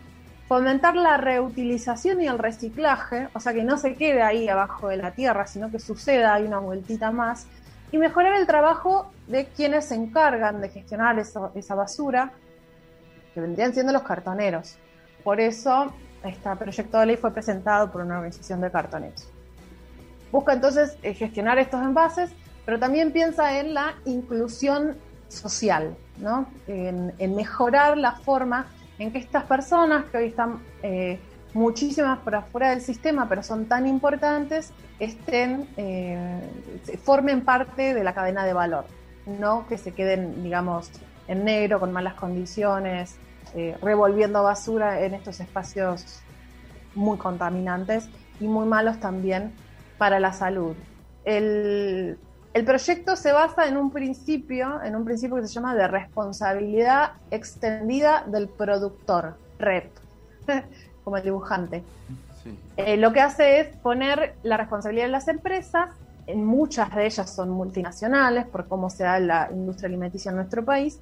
fomentar 0.53 0.95
la 0.95 1.17
reutilización 1.17 2.21
y 2.21 2.27
el 2.27 2.37
reciclaje, 2.37 3.27
o 3.33 3.39
sea 3.39 3.53
que 3.53 3.63
no 3.63 3.75
se 3.79 3.95
quede 3.95 4.21
ahí 4.21 4.47
abajo 4.47 4.87
de 4.87 4.97
la 4.97 5.09
tierra, 5.09 5.47
sino 5.47 5.71
que 5.71 5.79
suceda 5.79 6.35
ahí 6.35 6.43
una 6.43 6.59
vueltita 6.59 7.09
más, 7.09 7.47
y 7.91 7.97
mejorar 7.97 8.35
el 8.35 8.45
trabajo 8.45 9.11
de 9.25 9.47
quienes 9.47 9.85
se 9.85 9.95
encargan 9.95 10.61
de 10.61 10.69
gestionar 10.69 11.17
esa 11.17 11.73
basura, 11.73 12.33
que 13.33 13.41
vendrían 13.41 13.73
siendo 13.73 13.91
los 13.93 14.03
cartoneros. 14.03 14.77
Por 15.23 15.39
eso, 15.39 15.91
este 16.23 16.55
proyecto 16.55 16.99
de 16.99 17.07
ley 17.07 17.17
fue 17.17 17.31
presentado 17.31 17.91
por 17.91 18.01
una 18.01 18.17
organización 18.17 18.61
de 18.61 18.69
cartoneros. 18.69 19.27
Busca 20.31 20.53
entonces 20.53 20.99
eh, 21.01 21.15
gestionar 21.15 21.57
estos 21.57 21.81
envases, 21.81 22.29
pero 22.63 22.77
también 22.77 23.11
piensa 23.11 23.57
en 23.57 23.73
la 23.73 23.95
inclusión 24.05 24.97
social, 25.29 25.97
¿no? 26.19 26.45
en, 26.67 27.35
mejorar 27.35 27.97
la 27.97 28.11
forma 28.11 28.67
en 28.99 29.11
que 29.11 29.17
estas 29.17 29.43
personas 29.45 30.05
que 30.05 30.17
hoy 30.17 30.25
están 30.25 30.59
eh, 30.81 31.19
muchísimas 31.53 32.19
por 32.19 32.35
afuera 32.35 32.71
del 32.71 32.81
sistema, 32.81 33.27
pero 33.29 33.43
son 33.43 33.65
tan 33.65 33.87
importantes, 33.87 34.73
estén, 34.99 35.67
eh, 35.77 36.41
formen 37.03 37.41
parte 37.41 37.93
de 37.93 38.03
la 38.03 38.13
cadena 38.13 38.45
de 38.45 38.53
valor, 38.53 38.85
no 39.25 39.67
que 39.67 39.77
se 39.77 39.91
queden, 39.91 40.43
digamos, 40.43 40.91
en 41.27 41.45
negro, 41.45 41.79
con 41.79 41.91
malas 41.91 42.15
condiciones, 42.15 43.17
eh, 43.55 43.77
revolviendo 43.81 44.43
basura 44.43 45.01
en 45.01 45.13
estos 45.13 45.39
espacios 45.39 46.21
muy 46.95 47.17
contaminantes 47.17 48.09
y 48.39 48.47
muy 48.47 48.65
malos 48.65 48.99
también 48.99 49.53
para 49.97 50.19
la 50.19 50.33
salud. 50.33 50.75
El, 51.23 52.17
el 52.53 52.65
proyecto 52.65 53.15
se 53.15 53.31
basa 53.31 53.67
en 53.67 53.77
un 53.77 53.91
principio, 53.91 54.81
en 54.83 54.95
un 54.95 55.03
principio 55.03 55.37
que 55.37 55.47
se 55.47 55.53
llama 55.53 55.75
de 55.75 55.87
responsabilidad 55.87 57.13
extendida 57.31 58.23
del 58.27 58.47
productor, 58.47 59.35
REP, 59.57 59.91
como 61.03 61.17
el 61.17 61.23
dibujante. 61.23 61.83
Eh, 62.77 62.97
lo 62.97 63.11
que 63.11 63.21
hace 63.21 63.59
es 63.59 63.67
poner 63.77 64.35
la 64.43 64.57
responsabilidad 64.57 65.05
de 65.05 65.11
las 65.11 65.27
empresas, 65.27 65.89
en 66.27 66.45
muchas 66.45 66.93
de 66.95 67.05
ellas 67.05 67.29
son 67.29 67.49
multinacionales, 67.49 68.45
por 68.45 68.67
cómo 68.67 68.89
se 68.89 69.03
da 69.03 69.19
la 69.19 69.49
industria 69.51 69.87
alimenticia 69.87 70.29
en 70.29 70.35
nuestro 70.35 70.63
país, 70.63 70.99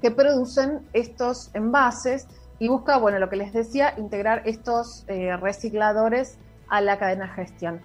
que 0.00 0.10
producen 0.10 0.80
estos 0.92 1.50
envases 1.54 2.26
y 2.58 2.68
busca, 2.68 2.96
bueno, 2.96 3.18
lo 3.18 3.28
que 3.28 3.36
les 3.36 3.52
decía, 3.52 3.94
integrar 3.98 4.42
estos 4.46 5.04
eh, 5.06 5.36
recicladores 5.36 6.38
a 6.68 6.80
la 6.80 6.98
cadena 6.98 7.26
de 7.26 7.32
gestión. 7.32 7.80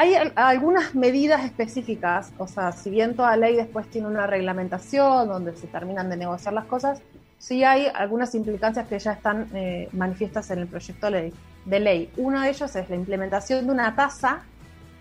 Hay 0.00 0.14
algunas 0.36 0.94
medidas 0.94 1.44
específicas, 1.44 2.30
o 2.38 2.46
sea, 2.46 2.70
si 2.70 2.88
bien 2.88 3.16
toda 3.16 3.36
ley 3.36 3.56
después 3.56 3.90
tiene 3.90 4.06
una 4.06 4.28
reglamentación 4.28 5.26
donde 5.26 5.56
se 5.56 5.66
terminan 5.66 6.08
de 6.08 6.16
negociar 6.16 6.54
las 6.54 6.66
cosas, 6.66 7.02
sí 7.36 7.64
hay 7.64 7.88
algunas 7.92 8.32
implicancias 8.36 8.86
que 8.86 8.96
ya 8.96 9.14
están 9.14 9.48
eh, 9.54 9.88
manifiestas 9.90 10.52
en 10.52 10.60
el 10.60 10.68
proyecto 10.68 11.06
de 11.06 11.10
ley, 11.10 11.34
de 11.64 11.80
ley. 11.80 12.12
Uno 12.16 12.42
de 12.42 12.50
ellos 12.50 12.76
es 12.76 12.88
la 12.88 12.94
implementación 12.94 13.66
de 13.66 13.72
una 13.72 13.96
tasa 13.96 14.44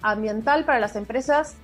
ambiental 0.01 0.65
para 0.65 0.79
las 0.79 0.95
empresas 0.95 1.57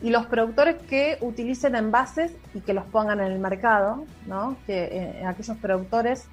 y 0.00 0.08
los 0.08 0.24
productores 0.24 0.76
que 0.88 1.18
utilicen 1.20 1.76
envases 1.76 2.32
y 2.54 2.60
que 2.62 2.72
los 2.72 2.86
pongan 2.86 3.20
en 3.20 3.32
el 3.32 3.38
mercado, 3.38 4.06
¿no? 4.26 4.56
que 4.66 4.84
eh, 4.84 5.26
aquellos 5.26 5.58
productores 5.58 6.24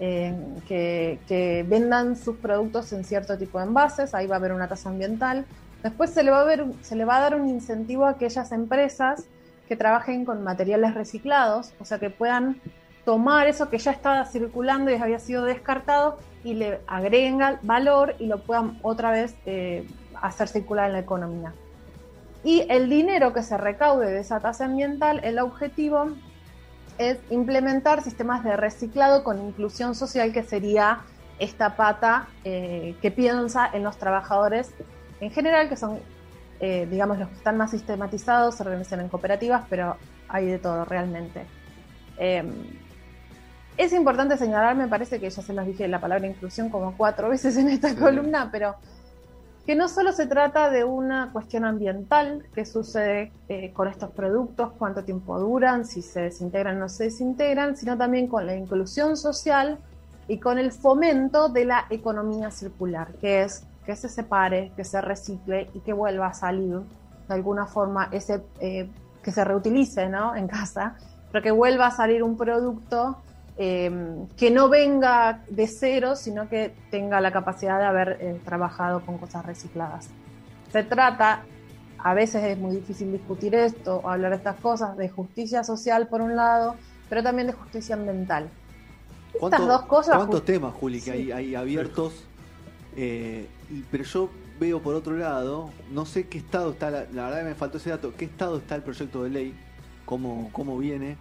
eh, 0.00 0.34
que, 0.66 1.66
vendan 1.68 2.16
sus 2.16 2.38
productos 2.38 2.94
en 2.94 3.04
cierto 3.04 3.36
tipo 3.36 3.58
de 3.58 3.66
envases, 3.66 4.14
ahí 4.14 4.26
va 4.26 4.36
a 4.36 4.38
haber 4.38 4.52
una 4.52 4.68
tasa 4.68 4.88
ambiental. 4.88 5.44
Después 5.82 6.10
se 6.10 6.22
le 6.22 6.30
va 6.30 7.16
a, 7.16 7.20
dar 7.20 7.34
un 7.34 7.48
incentivo 7.48 8.06
a 8.06 8.10
aquellas 8.10 8.50
empresas 8.52 9.24
que 9.68 9.76
trabajen 9.76 10.24
con 10.24 10.42
materiales 10.42 10.94
reciclados, 10.94 11.72
o 11.78 11.84
sea 11.84 11.98
que 11.98 12.10
puedan 12.10 12.60
tomar 13.04 13.46
eso 13.46 13.70
que 13.70 13.78
ya 13.78 13.92
estaba 13.92 14.24
circulando 14.24 14.90
y 14.90 14.94
había 14.94 15.18
sido 15.18 15.44
descartado 15.44 16.18
y 16.42 16.54
le 16.54 16.80
agreguen 16.86 17.40
valor 17.62 18.14
y 18.18 18.26
lo 18.26 18.42
puedan 18.42 18.78
otra 18.82 19.10
vez 19.10 19.36
eh, 19.46 19.86
hacer 20.20 20.48
circular 20.48 20.86
en 20.86 20.94
la 20.94 20.98
economía. 20.98 21.54
Y 22.44 22.66
el 22.68 22.88
dinero 22.88 23.32
que 23.32 23.42
se 23.42 23.56
recaude 23.56 24.10
de 24.10 24.20
esa 24.20 24.40
tasa 24.40 24.64
ambiental, 24.64 25.20
el 25.22 25.38
objetivo 25.38 26.10
es 26.96 27.18
implementar 27.30 28.02
sistemas 28.02 28.42
de 28.42 28.56
reciclado 28.56 29.22
con 29.22 29.38
inclusión 29.40 29.94
social, 29.94 30.32
que 30.32 30.42
sería 30.42 31.00
esta 31.38 31.76
pata 31.76 32.28
eh, 32.44 32.96
que 33.00 33.10
piensa 33.10 33.68
en 33.72 33.84
los 33.84 33.96
trabajadores 33.96 34.72
en 35.20 35.30
general, 35.30 35.68
que 35.68 35.76
son, 35.76 35.98
eh, 36.60 36.86
digamos, 36.90 37.18
los 37.18 37.28
que 37.28 37.34
están 37.34 37.56
más 37.56 37.70
sistematizados, 37.70 38.56
se 38.56 38.62
organizan 38.62 39.00
en 39.00 39.08
cooperativas, 39.08 39.64
pero 39.68 39.96
hay 40.28 40.46
de 40.46 40.58
todo 40.58 40.84
realmente. 40.84 41.46
Em, 42.16 42.52
es 43.76 43.92
importante 43.92 44.36
señalar, 44.36 44.76
me 44.76 44.88
parece 44.88 45.20
que 45.20 45.30
ya 45.30 45.42
se 45.42 45.52
los 45.52 45.66
dije 45.66 45.86
la 45.86 46.00
palabra 46.00 46.26
inclusión 46.26 46.68
como 46.68 46.96
cuatro 46.96 47.28
veces 47.30 47.56
en 47.56 47.68
esta 47.68 47.94
columna, 47.94 48.48
pero 48.50 48.76
que 49.68 49.76
no 49.76 49.86
solo 49.86 50.12
se 50.12 50.26
trata 50.26 50.70
de 50.70 50.82
una 50.82 51.30
cuestión 51.30 51.66
ambiental, 51.66 52.46
qué 52.54 52.64
sucede 52.64 53.32
eh, 53.50 53.70
con 53.74 53.86
estos 53.86 54.10
productos, 54.12 54.72
cuánto 54.78 55.04
tiempo 55.04 55.38
duran, 55.38 55.84
si 55.84 56.00
se 56.00 56.22
desintegran 56.22 56.78
o 56.78 56.80
no 56.80 56.88
se 56.88 57.04
desintegran, 57.04 57.76
sino 57.76 57.96
también 57.98 58.28
con 58.28 58.46
la 58.46 58.56
inclusión 58.56 59.14
social 59.16 59.78
y 60.26 60.40
con 60.40 60.58
el 60.58 60.72
fomento 60.72 61.50
de 61.50 61.66
la 61.66 61.84
economía 61.90 62.50
circular, 62.50 63.12
que 63.20 63.42
es 63.42 63.67
que 63.88 63.96
se 63.96 64.08
separe, 64.08 64.70
que 64.76 64.84
se 64.84 65.00
recicle 65.00 65.70
y 65.72 65.80
que 65.80 65.94
vuelva 65.94 66.26
a 66.28 66.34
salir 66.34 66.80
de 67.26 67.34
alguna 67.34 67.66
forma 67.66 68.08
ese 68.12 68.44
eh, 68.60 68.88
que 69.22 69.32
se 69.32 69.42
reutilice 69.44 70.08
¿no? 70.08 70.36
en 70.36 70.46
casa, 70.46 70.96
pero 71.32 71.42
que 71.42 71.50
vuelva 71.50 71.86
a 71.86 71.90
salir 71.90 72.22
un 72.22 72.36
producto 72.36 73.16
Em, 73.60 74.28
que 74.36 74.52
no 74.52 74.68
venga 74.68 75.42
de 75.48 75.66
cero, 75.66 76.14
sino 76.14 76.48
que 76.48 76.72
tenga 76.92 77.20
la 77.20 77.32
capacidad 77.32 77.80
de 77.80 77.86
haber 77.86 78.18
eh, 78.20 78.40
trabajado 78.44 79.00
con 79.04 79.18
cosas 79.18 79.44
recicladas. 79.44 80.10
Se 80.70 80.84
trata, 80.84 81.42
a 81.98 82.14
veces 82.14 82.44
es 82.44 82.56
muy 82.56 82.76
difícil 82.76 83.10
discutir 83.10 83.56
esto 83.56 83.96
o 83.96 84.08
hablar 84.08 84.30
de 84.30 84.36
estas 84.36 84.60
cosas, 84.60 84.96
de 84.96 85.08
justicia 85.08 85.64
social 85.64 86.06
por 86.06 86.20
un 86.20 86.36
lado, 86.36 86.76
pero 87.08 87.24
también 87.24 87.48
de 87.48 87.52
justicia 87.52 87.96
ambiental. 87.96 88.48
Estas 89.34 89.66
dos 89.66 89.82
cosas. 89.86 90.14
¿Cuántos 90.14 90.44
temas, 90.44 90.72
Juli, 90.74 91.00
que 91.00 91.10
hay, 91.10 91.56
abiertos? 91.56 92.27
Eh, 93.00 93.46
pero 93.92 94.02
yo 94.02 94.28
veo 94.58 94.82
por 94.82 94.96
otro 94.96 95.16
lado, 95.16 95.70
no 95.92 96.04
sé 96.04 96.26
qué 96.26 96.38
estado 96.38 96.72
está, 96.72 96.90
la, 96.90 97.06
la, 97.12 97.26
verdad 97.26 97.38
que 97.42 97.48
me 97.50 97.54
faltó 97.54 97.78
ese 97.78 97.90
dato, 97.90 98.12
qué 98.16 98.24
estado 98.24 98.58
está 98.58 98.74
el 98.74 98.82
proyecto 98.82 99.22
de 99.22 99.30
ley, 99.30 99.54
cómo, 100.04 100.50
cómo 100.52 100.76
viene, 100.76 101.16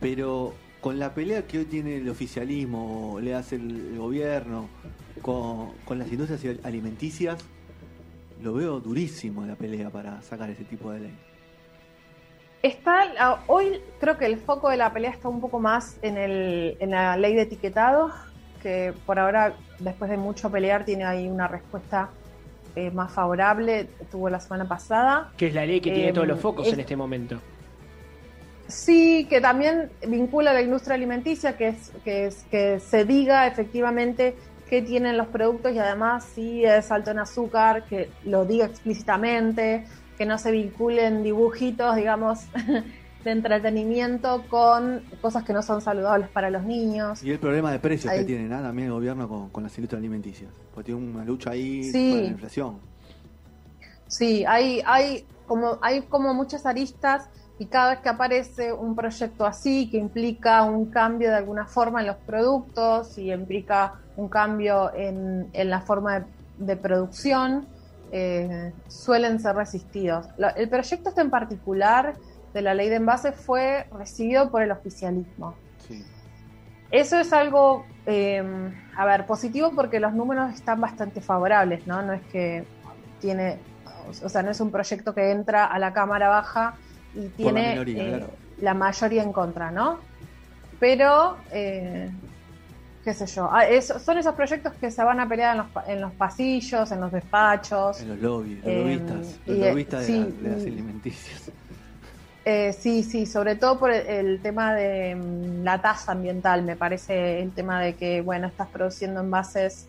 pero 0.00 0.54
con 0.80 0.98
la 0.98 1.12
pelea 1.12 1.46
que 1.46 1.58
hoy 1.58 1.66
tiene 1.66 1.98
el 1.98 2.08
oficialismo, 2.08 3.18
le 3.20 3.34
hace 3.34 3.56
el, 3.56 3.98
gobierno, 3.98 4.70
con, 5.20 5.98
las 5.98 6.10
industrias 6.10 6.56
alimenticias, 6.64 7.44
lo 8.40 8.54
veo 8.54 8.80
durísimo 8.80 9.44
la 9.44 9.56
pelea 9.56 9.90
para 9.90 10.22
sacar 10.22 10.48
ese 10.48 10.64
tipo 10.64 10.90
de 10.90 11.00
ley. 11.00 11.18
Está, 12.62 13.42
hoy 13.46 13.82
creo 14.00 14.16
que 14.16 14.24
el 14.24 14.38
foco 14.38 14.70
de 14.70 14.78
la 14.78 14.90
pelea 14.90 15.10
está 15.10 15.28
un 15.28 15.42
poco 15.42 15.60
más 15.60 15.98
en, 16.00 16.16
el, 16.16 16.78
en 16.80 16.92
la 16.92 17.18
ley 17.18 17.34
de 17.34 17.42
etiquetado, 17.42 18.10
que 18.62 18.92
por 19.06 19.18
ahora, 19.18 19.54
después 19.78 20.10
de 20.10 20.16
mucho 20.16 20.50
pelear, 20.50 20.84
tiene 20.84 21.04
ahí 21.04 21.28
una 21.28 21.48
respuesta 21.48 22.10
eh, 22.76 22.90
más 22.90 23.12
favorable, 23.12 23.88
tuvo 24.10 24.30
la 24.30 24.40
semana 24.40 24.66
pasada. 24.66 25.32
Que 25.36 25.48
es 25.48 25.54
la 25.54 25.66
ley 25.66 25.80
que 25.80 25.90
tiene 25.90 26.12
todos 26.12 26.28
los 26.28 26.36
em, 26.36 26.42
focos 26.42 26.72
en 26.72 26.80
este 26.80 26.96
momento. 26.96 27.40
Sí, 28.68 29.26
que 29.28 29.40
también 29.40 29.90
vincula 30.06 30.52
a 30.52 30.54
la 30.54 30.62
industria 30.62 30.94
alimenticia, 30.94 31.56
que 31.56 31.68
es, 31.68 31.92
que 32.04 32.26
es 32.26 32.44
que 32.50 32.78
se 32.78 33.04
diga 33.04 33.48
efectivamente 33.48 34.36
qué 34.68 34.80
tienen 34.82 35.16
los 35.16 35.26
productos 35.26 35.72
y 35.72 35.78
además 35.80 36.24
si 36.32 36.64
es 36.64 36.92
alto 36.92 37.10
en 37.10 37.18
azúcar, 37.18 37.84
que 37.86 38.08
lo 38.24 38.44
diga 38.44 38.66
explícitamente, 38.66 39.84
que 40.16 40.24
no 40.24 40.38
se 40.38 40.52
vinculen 40.52 41.24
dibujitos, 41.24 41.96
digamos, 41.96 42.46
de 43.24 43.32
entretenimiento 43.32 44.44
con 44.48 45.02
cosas 45.20 45.44
que 45.44 45.52
no 45.52 45.62
son 45.62 45.80
saludables 45.80 46.28
para 46.28 46.50
los 46.50 46.64
niños. 46.64 47.22
Y 47.22 47.30
el 47.30 47.38
problema 47.38 47.70
de 47.72 47.78
precios 47.78 48.12
que 48.12 48.24
tiene 48.24 48.48
¿no? 48.48 48.60
también 48.62 48.86
el 48.88 48.94
gobierno 48.94 49.28
con, 49.28 49.50
con 49.50 49.62
las 49.62 49.76
industrias 49.76 50.00
alimenticias, 50.00 50.50
porque 50.74 50.92
tiene 50.92 51.10
una 51.10 51.24
lucha 51.24 51.50
ahí 51.50 51.84
sí. 51.84 52.10
con 52.10 52.22
la 52.22 52.28
inflación. 52.28 52.78
Sí, 54.06 54.44
hay, 54.44 54.82
hay, 54.86 55.24
como, 55.46 55.78
hay 55.82 56.02
como 56.02 56.34
muchas 56.34 56.66
aristas 56.66 57.28
y 57.58 57.66
cada 57.66 57.90
vez 57.90 58.00
que 58.00 58.08
aparece 58.08 58.72
un 58.72 58.96
proyecto 58.96 59.44
así 59.44 59.90
que 59.90 59.98
implica 59.98 60.62
un 60.62 60.86
cambio 60.86 61.28
de 61.28 61.36
alguna 61.36 61.66
forma 61.66 62.00
en 62.00 62.06
los 62.06 62.16
productos 62.16 63.18
y 63.18 63.32
implica 63.32 64.00
un 64.16 64.28
cambio 64.28 64.92
en, 64.94 65.50
la 65.52 65.80
forma 65.82 66.24
de, 66.58 66.76
producción, 66.76 67.66
eh, 68.12 68.72
suelen 68.88 69.38
ser 69.40 69.56
resistidos. 69.56 70.26
el 70.56 70.68
proyecto 70.68 71.10
este 71.10 71.20
en 71.20 71.30
particular 71.30 72.14
de 72.52 72.62
la 72.62 72.74
ley 72.74 72.88
de 72.88 72.96
envases 72.96 73.34
fue 73.34 73.86
recibido 73.92 74.50
por 74.50 74.62
el 74.62 74.70
oficialismo. 74.70 75.54
Eso 76.90 77.20
es 77.20 77.32
algo, 77.32 77.84
eh, 78.06 78.42
a 78.96 79.04
ver, 79.04 79.24
positivo 79.24 79.72
porque 79.76 80.00
los 80.00 80.12
números 80.12 80.52
están 80.54 80.80
bastante 80.80 81.20
favorables, 81.20 81.86
¿no? 81.86 82.02
No 82.02 82.12
es 82.12 82.22
que 82.32 82.64
tiene, 83.20 83.58
o 84.24 84.28
sea, 84.28 84.42
no 84.42 84.50
es 84.50 84.60
un 84.60 84.72
proyecto 84.72 85.14
que 85.14 85.30
entra 85.30 85.66
a 85.66 85.78
la 85.78 85.92
Cámara 85.92 86.28
Baja 86.28 86.74
y 87.14 87.28
tiene 87.28 87.74
eh, 87.74 88.26
la, 88.60 88.74
mayoría, 88.74 89.22
en 89.22 89.32
contra, 89.32 89.70
¿no? 89.70 90.00
Pero 90.80 91.36
eh, 91.52 92.10
qué 93.04 93.14
sé 93.14 93.26
yo. 93.26 93.48
Ah, 93.52 93.62
son 93.80 94.18
esos 94.18 94.34
proyectos 94.34 94.72
que 94.74 94.90
se 94.90 95.04
van 95.04 95.20
a 95.20 95.28
pelear 95.28 95.56
en 95.56 95.58
los, 95.58 95.88
en 95.88 96.00
los 96.00 96.12
pasillos, 96.14 96.90
en 96.90 97.00
los 97.00 97.12
despachos. 97.12 98.00
En 98.00 98.08
los 98.08 98.18
lobbies, 98.18 98.64
los 98.64 98.66
em, 98.66 98.78
lobistas, 98.80 99.40
los 99.46 99.58
lobistas 99.58 100.06
de, 100.08 100.34
las 100.42 100.62
alimenticias. 100.62 101.52
Eh, 102.52 102.72
sí, 102.72 103.04
sí, 103.04 103.26
sobre 103.26 103.54
todo 103.54 103.78
por 103.78 103.92
el, 103.92 104.42
tema 104.42 104.74
de 104.74 105.14
mm, 105.14 105.62
la 105.62 105.80
tasa 105.80 106.10
ambiental, 106.10 106.64
me 106.64 106.74
parece 106.74 107.40
el 107.40 107.52
tema 107.52 107.80
de 107.80 107.94
que, 107.94 108.22
bueno, 108.22 108.48
estás 108.48 108.66
produciendo 108.66 109.20
envases 109.20 109.86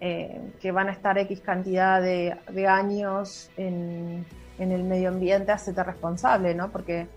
eh, 0.00 0.40
que 0.58 0.72
van 0.72 0.88
a 0.88 0.92
estar 0.92 1.18
X 1.18 1.42
cantidad 1.42 2.00
de, 2.00 2.34
años 2.66 3.50
en, 3.58 4.24
el 4.58 4.84
medio 4.84 5.10
ambiente, 5.10 5.52
hacete 5.52 5.84
responsable, 5.84 6.54
¿no? 6.54 6.70
Porque 6.70 7.08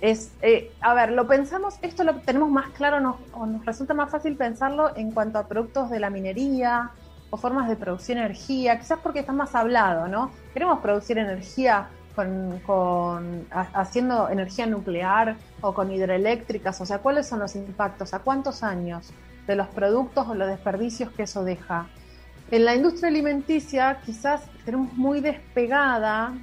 es, 0.00 0.32
eh, 0.40 0.72
a 0.80 0.94
ver, 0.94 1.12
lo 1.12 1.28
pensamos, 1.28 1.78
esto 1.82 2.04
lo 2.04 2.14
tenemos 2.20 2.48
más 2.48 2.70
claro, 2.70 2.98
nos, 2.98 3.16
o 3.34 3.44
nos 3.44 3.62
resulta 3.66 3.92
más 3.92 4.10
fácil 4.10 4.36
pensarlo 4.36 4.96
en 4.96 5.10
cuanto 5.10 5.38
a 5.38 5.46
productos 5.46 5.90
de 5.90 6.00
la 6.00 6.08
minería 6.08 6.92
o 7.28 7.36
formas 7.36 7.68
de 7.68 7.76
producir 7.76 8.16
energía, 8.16 8.78
quizás 8.78 9.00
porque 9.02 9.18
está 9.18 9.34
más 9.34 9.54
hablado, 9.54 10.08
¿no? 10.08 10.30
Queremos 10.54 10.78
producir 10.78 11.18
energía 11.18 11.90
con, 12.66 13.46
haciendo 13.50 14.28
energía 14.28 14.66
nuclear 14.66 15.36
o 15.60 15.72
con 15.72 15.90
hidroeléctricas, 15.92 16.80
o 16.80 16.86
sea, 16.86 16.98
¿cuáles 16.98 17.28
son 17.28 17.38
los 17.38 17.54
impactos? 17.56 18.14
¿A 18.14 18.20
cuántos 18.20 18.62
años 18.62 19.12
de 19.46 19.56
los 19.56 19.68
productos 19.68 20.26
o 20.28 20.34
los 20.34 20.48
desperdicios 20.48 21.10
que 21.12 21.24
eso 21.24 21.44
deja? 21.44 21.86
En 22.50 22.64
la 22.64 22.74
industria 22.74 23.08
alimenticia 23.08 24.00
quizás 24.04 24.42
tenemos 24.64 24.92
muy 24.94 25.20
despegada 25.20 26.34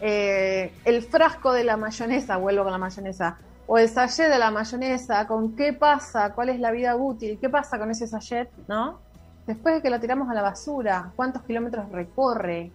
eh, 0.00 0.72
el 0.84 1.02
frasco 1.02 1.52
de 1.52 1.64
la 1.64 1.76
mayonesa, 1.76 2.36
vuelvo 2.36 2.62
con 2.62 2.72
la 2.72 2.78
mayonesa, 2.78 3.38
o 3.66 3.78
el 3.78 3.88
sachet 3.88 4.30
de 4.30 4.38
la 4.38 4.50
mayonesa, 4.50 5.26
con 5.26 5.54
qué 5.54 5.72
pasa, 5.72 6.32
cuál 6.32 6.48
es 6.48 6.58
la 6.58 6.70
vida 6.70 6.96
útil, 6.96 7.38
qué 7.40 7.48
pasa 7.48 7.78
con 7.78 7.90
ese 7.90 8.06
sachet, 8.06 8.50
¿no? 8.66 9.00
Después 9.46 9.76
de 9.76 9.82
que 9.82 9.90
lo 9.90 10.00
tiramos 10.00 10.30
a 10.30 10.34
la 10.34 10.42
basura, 10.42 11.12
cuántos 11.16 11.42
kilómetros 11.42 11.90
recorre, 11.90 12.72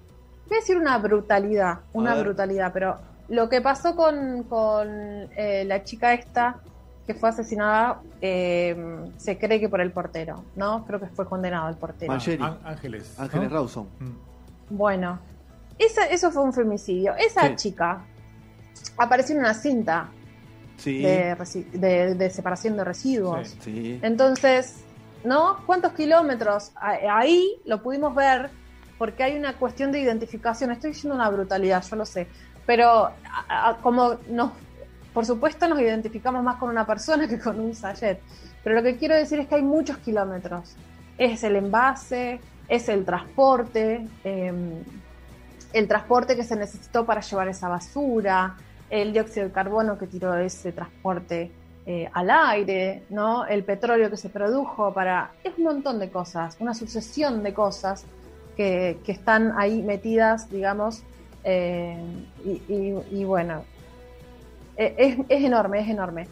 voy 0.47 0.58
a 0.58 0.60
decir 0.60 0.77
una 0.77 0.97
brutalidad, 0.97 1.79
una 1.93 2.15
brutalidad, 2.15 2.71
pero 2.73 2.97
lo 3.29 3.49
que 3.49 3.62
pasó 3.62 3.95
con, 3.95 4.43
con 4.43 4.88
eh, 5.36 5.63
la 5.65 5.84
chica 5.84 6.13
esta 6.13 6.60
que 7.05 7.13
fue 7.13 7.29
asesinada, 7.29 8.01
eh, 8.19 8.75
se 9.17 9.38
cree 9.38 9.60
que 9.60 9.69
por 9.69 9.79
el 9.79 9.91
portero, 9.91 10.43
¿no? 10.55 10.86
Creo 10.88 10.99
que 10.99 11.08
fue 11.08 11.27
condenado 11.27 11.69
el 11.69 11.75
portero. 11.75 12.12
Ángeles. 12.12 13.19
Ángeles 13.19 13.51
Rawson. 13.51 13.88
Mm. 13.99 14.75
Bueno, 14.75 15.19
esa, 15.77 16.08
eso 16.08 16.31
fue 16.31 16.43
un 16.43 16.53
femicidio. 16.53 17.13
Esa 17.15 17.55
chica 17.55 18.01
apareció 18.97 19.36
en 19.36 19.41
una 19.41 19.53
cinta 19.53 20.10
de, 20.84 22.29
separación 22.34 22.75
de 22.75 22.84
residuos. 22.84 23.55
Entonces, 23.67 24.84
¿no? 25.23 25.58
¿Cuántos 25.67 25.93
kilómetros? 25.93 26.71
Ahí 26.75 27.62
lo 27.65 27.84
pudimos 27.84 28.15
ver 28.15 28.49
porque 28.97 29.23
hay 29.23 29.38
una 29.38 29.53
cuestión 29.53 29.91
de 29.91 29.99
identificación. 29.99 30.71
Estoy 30.71 30.91
diciendo 30.91 31.15
una 31.15 31.29
brutalidad, 31.29 31.84
yo 31.84 31.95
lo 31.95 32.05
sé, 32.05 32.27
pero 32.65 33.12
como 33.81 34.17
nos, 34.29 34.51
por 35.13 35.25
supuesto 35.25 35.67
nos 35.67 35.79
identificamos 35.79 36.43
más 36.43 36.58
con 36.58 36.69
una 36.69 36.86
persona 36.86 37.27
que 37.29 37.39
con 37.39 37.60
un 37.60 37.75
sachet, 37.75 38.19
pero 38.63 38.75
lo 38.75 38.84
que 38.84 38.97
quiero 38.97 39.15
decir 39.15 39.39
es 39.39 39.47
que 39.47 39.55
hay 39.55 39.62
muchos 39.62 39.97
kilómetros. 39.97 40.75
Es 41.17 41.43
el 41.43 41.55
envase, 41.55 42.41
es 42.67 42.89
el 42.89 43.05
transporte, 43.05 44.08
em, 44.23 44.84
el 45.71 45.88
transporte 45.88 46.36
que 46.36 46.43
se 46.43 46.55
necesitó 46.55 47.05
para 47.05 47.21
llevar 47.21 47.47
esa 47.47 47.69
basura, 47.69 48.55
el 48.89 49.13
dióxido 49.13 49.47
de 49.47 49.51
carbono 49.51 49.97
que 49.97 50.08
tiró 50.08 50.36
ese 50.36 50.71
transporte 50.71 51.51
eh, 51.86 52.10
al 52.13 52.29
aire, 52.31 53.03
¿no? 53.10 53.45
el 53.45 53.63
petróleo 53.63 54.10
que 54.10 54.17
se 54.17 54.29
produjo 54.29 54.93
para... 54.93 55.31
Es 55.43 55.58
un 55.58 55.65
montón 55.65 55.99
de 55.99 56.10
cosas, 56.10 56.58
una 56.60 56.73
sucesión 56.73 57.43
de 57.43 57.53
cosas 57.53 58.05
que, 58.55 58.97
están 59.07 59.53
ahí 59.57 59.81
metidas, 59.81 60.49
digamos, 60.49 61.03
eh, 61.43 61.97
y, 62.43 63.23
bueno, 63.23 63.63
e, 64.77 64.95
es, 64.97 65.17
es, 65.29 65.43
enorme, 65.43 65.81
es 65.81 65.89
enorme. 65.89 66.27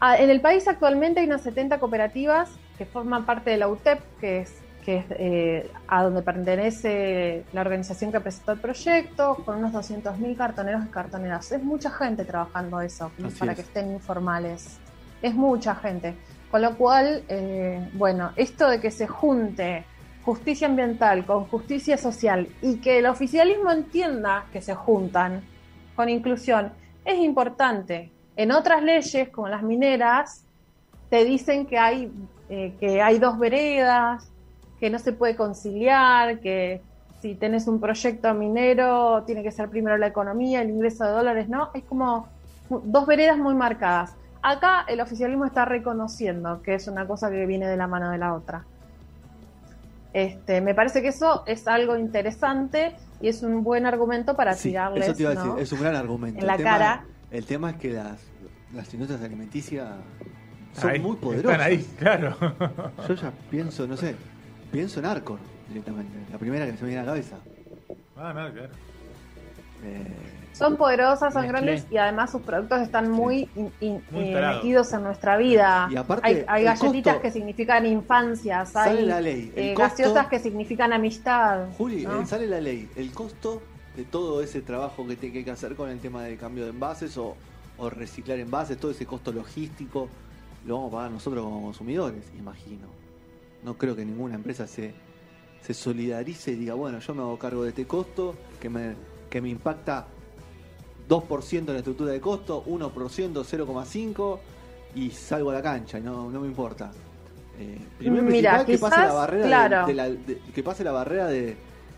Ah, 0.00 0.16
en 0.16 0.30
el 0.30 0.40
país 0.40 0.66
actualmente 0.68 1.20
hay 1.20 1.26
unas 1.26 1.42
70 1.42 1.78
cooperativas 1.78 2.50
que 2.76 2.84
forman 2.84 3.24
parte 3.24 3.50
de 3.50 3.56
la 3.56 3.68
UTEP, 3.68 4.00
que 4.20 4.40
es, 4.40 4.62
que 4.84 4.98
es 4.98 5.04
eh, 5.10 5.70
a 5.88 6.02
donde 6.02 6.22
pertenece 6.22 7.44
la 7.52 7.62
organización 7.62 8.12
que 8.12 8.20
presentó 8.20 8.52
el 8.52 8.60
proyecto, 8.60 9.36
con 9.44 9.58
unos 9.58 9.72
200.000 9.72 10.36
cartoneros 10.36 10.84
y 10.84 10.88
cartoneras. 10.88 11.52
Es 11.52 11.62
mucha 11.62 11.90
gente 11.90 12.24
trabajando 12.24 12.80
eso, 12.80 13.10
para 13.38 13.54
que 13.54 13.62
estén 13.62 13.92
informales. 13.92 14.78
Es 15.22 15.34
mucha 15.34 15.74
gente. 15.74 16.14
Con 16.50 16.62
lo 16.62 16.76
cual, 16.76 17.24
eh, 17.28 17.88
bueno, 17.94 18.32
esto 18.36 18.68
de 18.68 18.80
que 18.80 18.90
se 18.90 19.06
junte 19.06 19.84
justicia 20.24 20.66
ambiental 20.66 21.26
con 21.26 21.44
justicia 21.46 21.98
social 21.98 22.48
y 22.62 22.76
que 22.78 22.98
el 22.98 23.06
oficialismo 23.06 23.70
entienda 23.70 24.46
que 24.52 24.62
se 24.62 24.74
juntan 24.74 25.42
con 25.94 26.08
inclusión 26.08 26.72
es 27.04 27.18
importante. 27.18 28.10
En 28.36 28.50
otras 28.50 28.82
leyes, 28.82 29.28
como 29.28 29.48
las 29.48 29.62
mineras, 29.62 30.44
te 31.10 31.24
dicen 31.24 31.66
que 31.66 31.78
hay, 31.78 32.10
eh, 32.48 32.74
que 32.80 33.02
hay 33.02 33.18
dos 33.18 33.38
veredas, 33.38 34.28
que 34.80 34.90
no 34.90 34.98
se 34.98 35.12
puede 35.12 35.36
conciliar, 35.36 36.40
que 36.40 36.80
si 37.20 37.34
tenés 37.34 37.68
un 37.68 37.80
proyecto 37.80 38.34
minero 38.34 39.22
tiene 39.24 39.42
que 39.42 39.52
ser 39.52 39.68
primero 39.68 39.96
la 39.96 40.08
economía, 40.08 40.62
el 40.62 40.70
ingreso 40.70 41.04
de 41.04 41.10
dólares, 41.10 41.48
¿no? 41.48 41.70
Hay 41.74 41.82
como 41.82 42.28
dos 42.68 43.06
veredas 43.06 43.38
muy 43.38 43.54
marcadas. 43.54 44.14
Acá 44.42 44.84
el 44.88 45.00
oficialismo 45.00 45.44
está 45.44 45.64
reconociendo 45.64 46.60
que 46.62 46.74
es 46.74 46.88
una 46.88 47.06
cosa 47.06 47.30
que 47.30 47.46
viene 47.46 47.66
de 47.66 47.76
la 47.76 47.86
mano 47.86 48.10
de 48.10 48.18
la 48.18 48.34
otra. 48.34 48.64
Este, 50.14 50.60
me 50.60 50.76
parece 50.76 51.02
que 51.02 51.08
eso 51.08 51.42
es 51.44 51.66
algo 51.66 51.98
interesante 51.98 52.94
y 53.20 53.26
es 53.26 53.42
un 53.42 53.64
buen 53.64 53.84
argumento 53.84 54.36
para 54.36 54.54
tirarles. 54.54 55.08
Eso 55.08 55.16
te 55.16 55.22
iba 55.24 55.32
a 55.32 55.34
decir, 55.34 55.52
es 55.58 55.72
un 55.72 55.80
gran 55.80 55.96
argumento. 55.96 56.40
En 56.40 56.46
la 56.46 56.56
cara. 56.56 57.04
El 57.32 57.44
tema 57.44 57.70
es 57.70 57.76
que 57.76 57.92
las, 57.92 58.20
las 58.72 58.94
industrias 58.94 59.20
alimenticias 59.22 59.88
son 60.72 61.02
muy 61.02 61.16
poderosas. 61.16 61.52
Están 61.52 61.66
ahí, 61.66 61.84
claro. 61.98 62.36
Yo 63.08 63.14
ya 63.14 63.32
pienso, 63.50 63.88
no 63.88 63.96
sé, 63.96 64.14
pienso 64.70 65.00
en 65.00 65.06
Arcor 65.06 65.40
directamente, 65.68 66.16
la 66.30 66.38
primera 66.38 66.64
que 66.64 66.76
se 66.76 66.82
me 66.84 66.90
viene 66.90 67.00
a 67.00 67.04
la 67.04 67.10
cabeza. 67.10 67.38
Ah, 68.16 68.32
no, 68.32 68.52
claro. 68.52 68.70
Eh, 69.84 70.24
son 70.54 70.76
poderosas, 70.76 71.34
son 71.34 71.48
grandes 71.48 71.84
y 71.90 71.96
además 71.96 72.30
sus 72.30 72.40
productos 72.42 72.80
están 72.80 73.10
muy, 73.10 73.48
eh, 73.80 74.00
metidos 74.12 74.92
en 74.92 75.02
nuestra 75.02 75.36
vida. 75.36 75.88
Y 75.90 75.96
aparte, 75.96 76.44
hay, 76.46 76.62
galletitas 76.62 77.16
que 77.16 77.32
significan 77.32 77.84
infancias, 77.86 78.76
hay 78.76 78.90
sale 78.90 79.02
la 79.06 79.20
ley. 79.20 79.52
Eh, 79.56 79.74
gaseosas 79.76 80.28
que 80.28 80.38
significan 80.38 80.92
amistad. 80.92 81.66
Juli, 81.76 82.04
eh, 82.04 82.26
sale 82.26 82.46
la 82.46 82.60
ley. 82.60 82.88
El 82.94 83.10
costo 83.10 83.62
de 83.96 84.04
todo 84.04 84.42
ese 84.42 84.60
trabajo 84.60 85.04
que 85.06 85.16
tiene 85.16 85.44
que 85.44 85.50
hacer 85.50 85.74
con 85.74 85.90
el 85.90 85.98
tema 85.98 86.22
del 86.22 86.38
cambio 86.38 86.64
de 86.64 86.70
envases 86.70 87.18
o, 87.18 87.34
o 87.76 87.90
reciclar 87.90 88.38
envases, 88.38 88.78
todo 88.78 88.92
ese 88.92 89.06
costo 89.06 89.32
logístico, 89.32 90.08
lo 90.66 90.76
vamos 90.76 90.92
a 90.92 90.96
pagar 90.96 91.10
nosotros 91.10 91.42
como 91.42 91.62
consumidores, 91.62 92.30
imagino. 92.38 92.86
No 93.64 93.76
creo 93.76 93.96
que 93.96 94.04
ninguna 94.04 94.36
empresa 94.36 94.68
se, 94.68 94.94
se 95.62 95.74
solidarice 95.74 96.52
y 96.52 96.56
diga, 96.56 96.74
bueno, 96.74 97.00
yo 97.00 97.12
me 97.12 97.22
hago 97.22 97.36
cargo 97.40 97.64
de 97.64 97.70
este 97.70 97.86
costo 97.86 98.36
que 98.60 98.68
me, 98.68 98.94
que 99.34 99.40
me 99.40 99.48
impacta 99.48 100.06
2% 101.08 101.58
en 101.58 101.66
la 101.66 101.78
estructura 101.78 102.12
de 102.12 102.20
costo, 102.20 102.64
1%, 102.66 102.92
0,5% 102.92 104.38
y 104.94 105.10
salgo 105.10 105.50
a 105.50 105.54
la 105.54 105.60
cancha 105.60 105.98
y 105.98 106.02
no, 106.02 106.30
no 106.30 106.38
me 106.38 106.46
importa. 106.46 106.92
Eh, 107.58 107.80
primero 107.98 108.22
Mira, 108.22 108.64
que 108.64 108.78
pase 108.78 109.00
la 109.00 109.12
barrera 109.12 109.86
de, 109.86 109.94
la, 109.94 110.08
que 110.54 110.62
pase 110.62 110.84
la 110.84 110.92
barrera 110.92 111.26
de, 111.26 111.56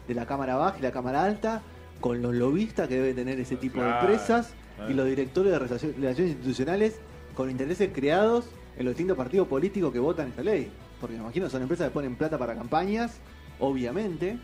la 0.09 0.25
cámara 0.25 0.57
baja 0.57 0.79
y 0.79 0.81
la 0.81 0.93
cámara 0.93 1.25
alta 1.25 1.61
con 2.01 2.23
los 2.23 2.35
lobistas 2.35 2.89
que 2.89 2.95
debe 2.95 3.13
tener 3.13 3.39
ese 3.39 3.57
tipo 3.57 3.83
de 3.83 3.91
empresas 3.91 4.55
y 4.89 4.95
los 4.95 5.05
directores 5.05 5.53
de 5.53 5.59
relaciones 5.59 6.33
institucionales 6.33 7.01
con 7.35 7.51
intereses 7.51 7.91
creados 7.93 8.47
en 8.79 8.87
los 8.87 8.93
distintos 8.93 9.19
partidos 9.19 9.47
políticos 9.47 9.93
que 9.93 9.99
votan 9.99 10.29
esta 10.29 10.43
ley. 10.43 10.73
Porque 11.03 11.17
me 11.17 11.23
imagino 11.23 11.51
son 11.51 11.61
empresas 11.61 11.89
que 11.89 11.93
ponen 11.93 12.17
plata 12.17 12.39
para 12.39 12.55
campañas, 12.55 13.19
obviamente, 13.61 14.39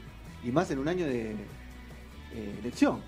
y 0.45 0.53
más 0.53 0.71
en 0.71 0.79
un 0.79 0.89
año 0.89 1.07
de 1.07 1.37
eh, 2.35 2.57
elección. 2.61 3.01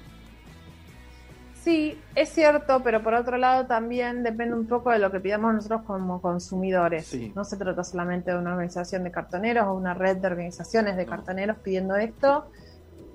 Sí, 1.65 1.99
es 2.15 2.29
cierto, 2.29 2.83
pero 2.83 3.03
por 3.03 3.15
otro 3.15 3.39
lado 3.39 3.67
también 3.67 4.23
depende 4.23 4.55
un 4.55 4.67
poco 4.67 4.91
de 4.91 4.99
lo 4.99 5.11
que 5.11 5.19
pidamos 5.19 5.55
nosotros 5.55 5.81
como 5.87 6.21
consumidores. 6.21 7.17
No 7.35 7.43
se 7.43 7.57
trata 7.57 7.83
solamente 7.83 8.33
de 8.33 8.37
una 8.37 8.51
organización 8.51 9.03
de 9.03 9.11
cartoneros 9.11 9.67
o 9.67 9.73
una 9.73 9.95
red 9.95 10.19
de 10.19 10.27
organizaciones 10.27 10.95
de 10.99 11.07
cartoneros 11.07 11.57
pidiendo 11.57 11.97
esto. 11.97 12.45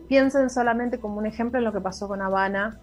Piensen 0.08 0.50
solamente 0.50 1.00
como 1.00 1.20
un 1.20 1.28
ejemplo 1.28 1.60
en 1.60 1.66
lo 1.66 1.72
que 1.72 1.80
pasó 1.80 2.08
con 2.08 2.24
Habana, 2.24 2.80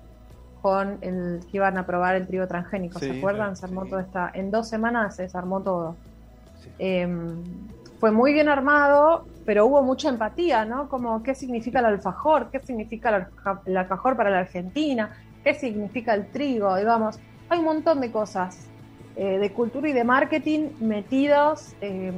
con 0.63 0.99
el 1.01 1.41
que 1.51 1.57
iban 1.57 1.79
a 1.79 1.85
probar 1.85 2.15
el 2.15 2.29
trigo 2.29 2.47
transgénico. 2.47 3.01
¿Se 3.01 3.19
acuerdan? 3.19 3.57
Se 3.57 3.67
armó 3.67 3.87
todo 3.87 3.99
esta. 3.99 4.31
En 4.35 4.53
dos 4.53 4.69
semanas 4.69 5.17
se 5.17 5.23
desarmó 5.23 5.63
todo. 5.63 5.97
Em, 6.79 7.43
fue 7.99 8.13
muy 8.13 8.33
bien 8.33 8.49
armado, 8.49 9.27
pero 9.47 9.67
hubo 9.67 9.83
mucha 9.83 10.09
empatía, 10.09 10.65
¿no? 10.65 10.89
Como 10.89 11.23
qué 11.23 11.35
significa 11.35 11.79
el 11.79 11.87
alfajor, 11.87 12.51
qué 12.51 12.61
significa 12.61 13.31
el 13.65 13.77
alfajor 13.77 14.17
para 14.17 14.29
la 14.29 14.41
Argentina, 14.41 15.17
qué 15.43 15.55
significa 15.55 16.13
el 16.13 16.27
trigo, 16.27 16.77
digamos, 16.77 17.19
hay 17.49 17.61
un 17.61 17.65
montón 17.65 18.01
de 18.01 18.11
cosas 18.11 18.67
eh, 19.15 19.39
de 19.39 19.53
cultura 19.53 19.89
y 19.89 19.93
de 19.93 20.05
marketing 20.05 20.71
metidos 20.81 21.75
em, 21.81 22.15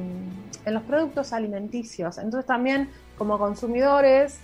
en 0.65 0.75
los 0.75 0.83
productos 0.83 1.33
alimenticios. 1.33 2.19
Entonces 2.19 2.47
también 2.47 2.91
como 3.17 3.39
consumidores 3.39 4.41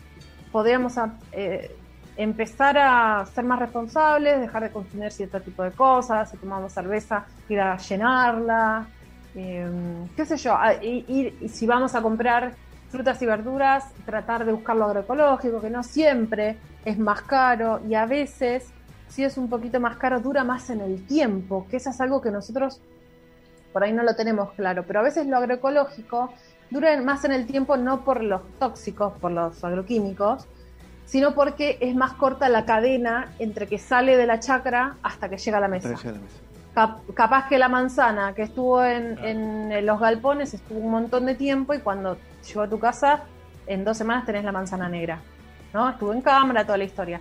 podríamos 0.52 0.94
eh, 1.32 1.74
empezar 2.16 2.78
a 2.78 3.26
ser 3.26 3.44
más 3.44 3.58
responsables, 3.58 4.40
dejar 4.40 4.62
de 4.62 4.70
consumir 4.70 5.10
cierto 5.10 5.40
tipo 5.40 5.62
de 5.64 5.72
cosas, 5.72 6.30
si 6.30 6.36
tomamos 6.36 6.72
cerveza, 6.72 7.24
ir 7.48 7.60
a 7.60 7.76
llenarla, 7.76 8.86
em, 9.34 10.06
qué 10.14 10.24
sé 10.24 10.36
yo, 10.36 10.56
y, 10.80 11.48
si 11.48 11.66
vamos 11.66 11.94
a 11.94 12.02
comprar 12.02 12.54
frutas 12.94 13.20
y 13.22 13.26
verduras, 13.26 13.92
tratar 14.06 14.44
de 14.44 14.52
buscar 14.52 14.76
lo 14.76 14.84
agroecológico, 14.84 15.60
que 15.60 15.68
no 15.68 15.82
siempre 15.82 16.58
es 16.84 16.96
más 16.96 17.22
caro 17.22 17.80
y 17.88 17.94
a 17.94 18.06
veces 18.06 18.68
si 19.08 19.24
es 19.24 19.36
un 19.36 19.48
poquito 19.48 19.80
más 19.80 19.96
caro, 19.96 20.20
dura 20.20 20.44
más 20.44 20.70
en 20.70 20.80
el 20.80 21.04
tiempo, 21.04 21.66
que 21.68 21.78
eso 21.78 21.90
es 21.90 22.00
algo 22.00 22.20
que 22.20 22.30
nosotros 22.30 22.80
por 23.72 23.82
ahí 23.82 23.92
no 23.92 24.04
lo 24.04 24.14
tenemos 24.14 24.52
claro, 24.52 24.84
pero 24.86 25.00
a 25.00 25.02
veces 25.02 25.26
lo 25.26 25.36
agroecológico 25.36 26.32
dura 26.70 26.96
más 27.02 27.24
en 27.24 27.32
el 27.32 27.46
tiempo 27.46 27.76
no 27.76 28.04
por 28.04 28.22
los 28.22 28.42
tóxicos, 28.60 29.12
por 29.18 29.32
los 29.32 29.64
agroquímicos, 29.64 30.46
sino 31.04 31.34
porque 31.34 31.78
es 31.80 31.96
más 31.96 32.12
corta 32.12 32.48
la 32.48 32.64
cadena 32.64 33.32
entre 33.40 33.66
que 33.66 33.78
sale 33.80 34.16
de 34.16 34.26
la 34.26 34.38
chacra 34.38 34.98
hasta 35.02 35.28
que 35.28 35.36
llega 35.38 35.58
a 35.58 35.60
la 35.60 35.68
mesa. 35.68 35.88
Capaz 37.14 37.48
que 37.48 37.58
la 37.58 37.68
manzana 37.68 38.34
que 38.34 38.42
estuvo 38.42 38.82
en, 38.84 39.18
en, 39.24 39.86
los 39.86 40.00
galpones 40.00 40.54
estuvo 40.54 40.80
un 40.80 40.90
montón 40.90 41.26
de 41.26 41.34
tiempo 41.34 41.74
y 41.74 41.78
cuando 41.78 42.16
llegó 42.46 42.62
a 42.62 42.68
tu 42.68 42.78
casa, 42.78 43.22
en 43.66 43.84
dos 43.84 43.96
semanas 43.96 44.26
tenés 44.26 44.44
la 44.44 44.52
manzana 44.52 44.88
negra. 44.88 45.20
¿no? 45.72 45.88
Estuvo 45.88 46.12
en 46.12 46.20
cámara 46.20 46.64
toda 46.64 46.78
la 46.78 46.84
historia 46.84 47.20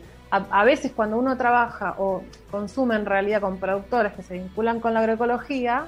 a, 0.50 0.64
veces 0.64 0.92
cuando 0.94 1.18
uno 1.18 1.38
trabaja 1.38 1.96
o 2.00 2.24
consume 2.50 2.96
en 2.96 3.06
realidad 3.06 3.42
con 3.42 3.58
productores 3.58 4.14
que 4.14 4.24
se 4.24 4.34
vinculan 4.34 4.80
con 4.80 4.94
la 4.94 5.02
agroecología, 5.02 5.86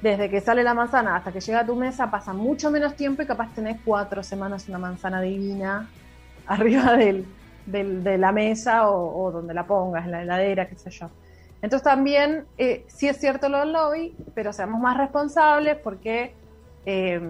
desde 0.00 0.30
que 0.30 0.40
sale 0.40 0.62
la 0.62 0.72
manzana 0.72 1.16
hasta 1.16 1.32
que 1.32 1.40
llega 1.40 1.60
a 1.60 1.66
tu 1.66 1.76
mesa 1.76 2.10
pasa 2.10 2.32
mucho 2.32 2.70
menos 2.70 2.96
tiempo 2.96 3.22
y 3.22 3.26
capaz 3.26 3.54
tenés 3.54 3.78
cuatro 3.84 4.22
semanas 4.22 4.68
una 4.68 4.78
manzana 4.78 5.20
divina 5.20 5.88
arriba 6.46 6.96
del, 6.96 7.26
de 7.66 8.18
la 8.18 8.32
mesa 8.32 8.88
o, 8.88 9.30
donde 9.30 9.52
la 9.52 9.66
pongas, 9.66 10.06
en 10.06 10.12
la 10.12 10.22
heladera, 10.22 10.66
qué 10.66 10.76
sé 10.76 10.90
yo. 10.90 11.10
Entonces 11.62 11.84
también 11.84 12.44
eh, 12.58 12.84
sí 12.88 13.08
es 13.08 13.18
cierto 13.18 13.48
lo 13.48 13.60
del 13.60 13.72
lobby, 13.72 14.16
pero 14.34 14.52
seamos 14.52 14.80
más 14.80 14.96
responsables 14.96 15.76
porque, 15.78 16.34
eh, 16.84 17.20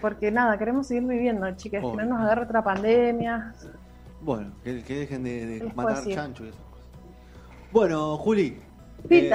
porque 0.00 0.30
nada, 0.30 0.56
queremos 0.56 0.86
seguir 0.86 1.02
viviendo, 1.02 1.50
chicas, 1.56 1.82
que 1.82 1.96
no 1.96 2.04
nos 2.04 2.20
agarre 2.20 2.44
otra 2.44 2.62
pandemia. 2.62 3.52
Bueno, 4.20 4.52
que, 4.62 4.72
dejen 4.82 5.24
de, 5.24 5.72
matar 5.74 6.04
chancho 6.06 6.44
y 6.44 6.48
esas 6.48 6.60
cosas. 6.60 6.86
Bueno, 7.72 8.16
Juli. 8.18 8.60
Eh, 9.08 9.32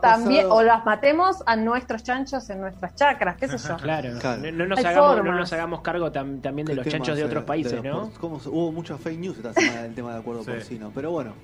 también, 0.00 0.46
o 0.48 0.62
las 0.62 0.84
matemos 0.84 1.42
a 1.46 1.56
nuestros 1.56 2.02
chanchos 2.02 2.48
en 2.50 2.60
nuestras 2.60 2.94
chacras, 2.96 3.36
qué 3.36 3.46
sé 3.46 3.58
yo. 3.58 3.76
Claro, 3.82 4.14
No, 4.52 4.66
nos 4.66 4.84
hagamos, 4.84 5.24
no, 5.24 5.32
nos 5.32 5.52
hagamos, 5.52 5.80
cargo 5.82 6.10
también 6.10 6.66
de 6.66 6.74
los 6.74 6.86
chanchos 6.86 7.16
de 7.16 7.24
otros 7.24 7.44
países, 7.44 7.84
¿no? 7.84 8.10
hubo 8.20 8.72
mucha 8.72 8.96
fake 8.96 9.20
news 9.20 9.36
esta 9.36 9.52
semana 9.52 9.82
del 9.82 9.94
tema 9.94 10.14
de 10.14 10.20
acuerdo 10.20 10.42
porcino, 10.42 10.90
pero 10.92 11.12
bueno, 11.12 11.34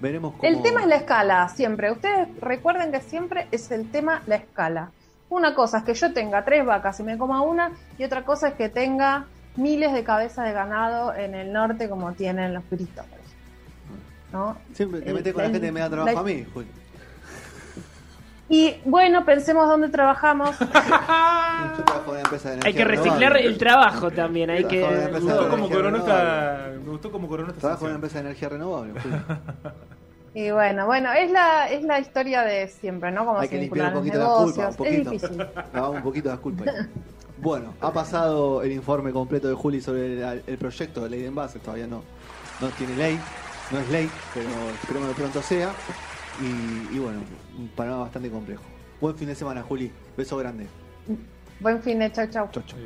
veremos 0.00 0.34
cómo... 0.34 0.42
El 0.42 0.62
tema 0.62 0.82
es 0.82 0.86
la 0.86 0.96
escala, 0.96 1.48
siempre. 1.48 1.90
Ustedes 1.90 2.28
recuerden 2.40 2.92
que 2.92 3.00
siempre 3.00 3.46
es 3.50 3.70
el 3.70 3.90
tema 3.90 4.22
la 4.26 4.36
escala. 4.36 4.90
Una 5.28 5.54
cosa 5.54 5.78
es 5.78 5.84
que 5.84 5.94
yo 5.94 6.12
tenga 6.12 6.44
tres 6.44 6.64
vacas 6.64 7.00
y 7.00 7.02
me 7.02 7.18
coma 7.18 7.42
una, 7.42 7.72
y 7.98 8.04
otra 8.04 8.24
cosa 8.24 8.48
es 8.48 8.54
que 8.54 8.68
tenga 8.68 9.26
miles 9.56 9.92
de 9.92 10.04
cabezas 10.04 10.44
de 10.44 10.52
ganado 10.52 11.14
en 11.14 11.34
el 11.34 11.52
norte 11.52 11.88
como 11.88 12.12
tienen 12.12 12.54
los 12.54 12.62
piritos. 12.64 13.04
¿no? 14.32 14.56
Siempre 14.72 15.00
te 15.00 15.12
metes 15.12 15.32
con 15.32 15.42
la 15.42 15.50
gente 15.50 15.66
que 15.66 15.72
me 15.72 15.80
da 15.80 15.90
trabajo 15.90 16.18
a 16.18 16.22
mí, 16.22 16.46
Julio. 16.52 16.70
Y 18.48 18.76
bueno, 18.84 19.24
pensemos 19.24 19.68
dónde 19.68 19.88
trabajamos. 19.88 20.56
hay 22.64 22.74
que 22.74 22.84
reciclar 22.84 23.36
el 23.36 23.58
trabajo 23.58 24.10
también. 24.10 24.50
Hay 24.50 24.64
que... 24.64 24.86
Me 25.12 25.18
gustó 25.18 25.48
como 25.48 25.68
coronista. 25.68 26.70
Me 26.82 26.90
gustó 26.90 27.10
como 27.10 27.28
coronista. 27.28 27.60
Trabajo 27.60 27.84
en 27.84 27.86
una 27.86 27.94
empresa 27.96 28.18
de 28.18 28.26
energía 28.26 28.48
renovable. 28.48 28.94
Y 30.34 30.50
bueno, 30.50 30.84
bueno, 30.84 31.14
es 31.14 31.30
la, 31.30 31.70
es 31.70 31.82
la 31.82 31.98
historia 31.98 32.42
de 32.42 32.68
siempre, 32.68 33.10
¿no? 33.10 33.24
Como 33.24 33.38
hay 33.38 33.48
que 33.48 33.58
limpiar 33.58 33.88
un 33.88 33.94
poquito 33.94 34.18
las 34.18 34.28
culpas, 34.28 34.68
un 34.70 34.76
poquito. 34.76 35.12
Es 35.12 35.22
difícil. 35.22 35.46
un 35.74 36.02
poquito 36.02 36.28
las 36.28 36.38
culpas. 36.40 36.68
Bueno, 37.38 37.72
ha 37.80 37.90
pasado 37.90 38.62
el 38.62 38.72
informe 38.72 39.12
completo 39.12 39.48
de 39.48 39.54
Juli 39.54 39.80
sobre 39.80 40.22
el, 40.46 40.58
proyecto 40.58 41.02
de 41.02 41.08
ley 41.08 41.22
de 41.22 41.28
envases. 41.28 41.62
Todavía 41.62 41.86
no, 41.86 42.02
no 42.60 42.68
tiene 42.76 42.96
ley, 42.96 43.18
no 43.70 43.78
es 43.78 43.88
ley, 43.88 44.10
pero 44.34 44.48
esperemos 44.82 45.08
que 45.08 45.14
pronto 45.14 45.40
sea. 45.40 45.70
Y, 46.92 46.98
bueno, 46.98 47.20
un 47.58 47.68
panorama 47.68 48.04
bastante 48.04 48.30
complejo. 48.30 48.62
Buen 49.00 49.16
fin 49.16 49.26
de 49.26 49.34
semana, 49.34 49.62
Juli. 49.62 49.90
Beso 50.16 50.36
grande. 50.36 50.66
Buen 51.60 51.82
fin 51.82 51.98
de 51.98 52.10
chau, 52.12 52.26
chau. 52.26 52.48
chau, 52.52 52.62
chau. 52.66 52.78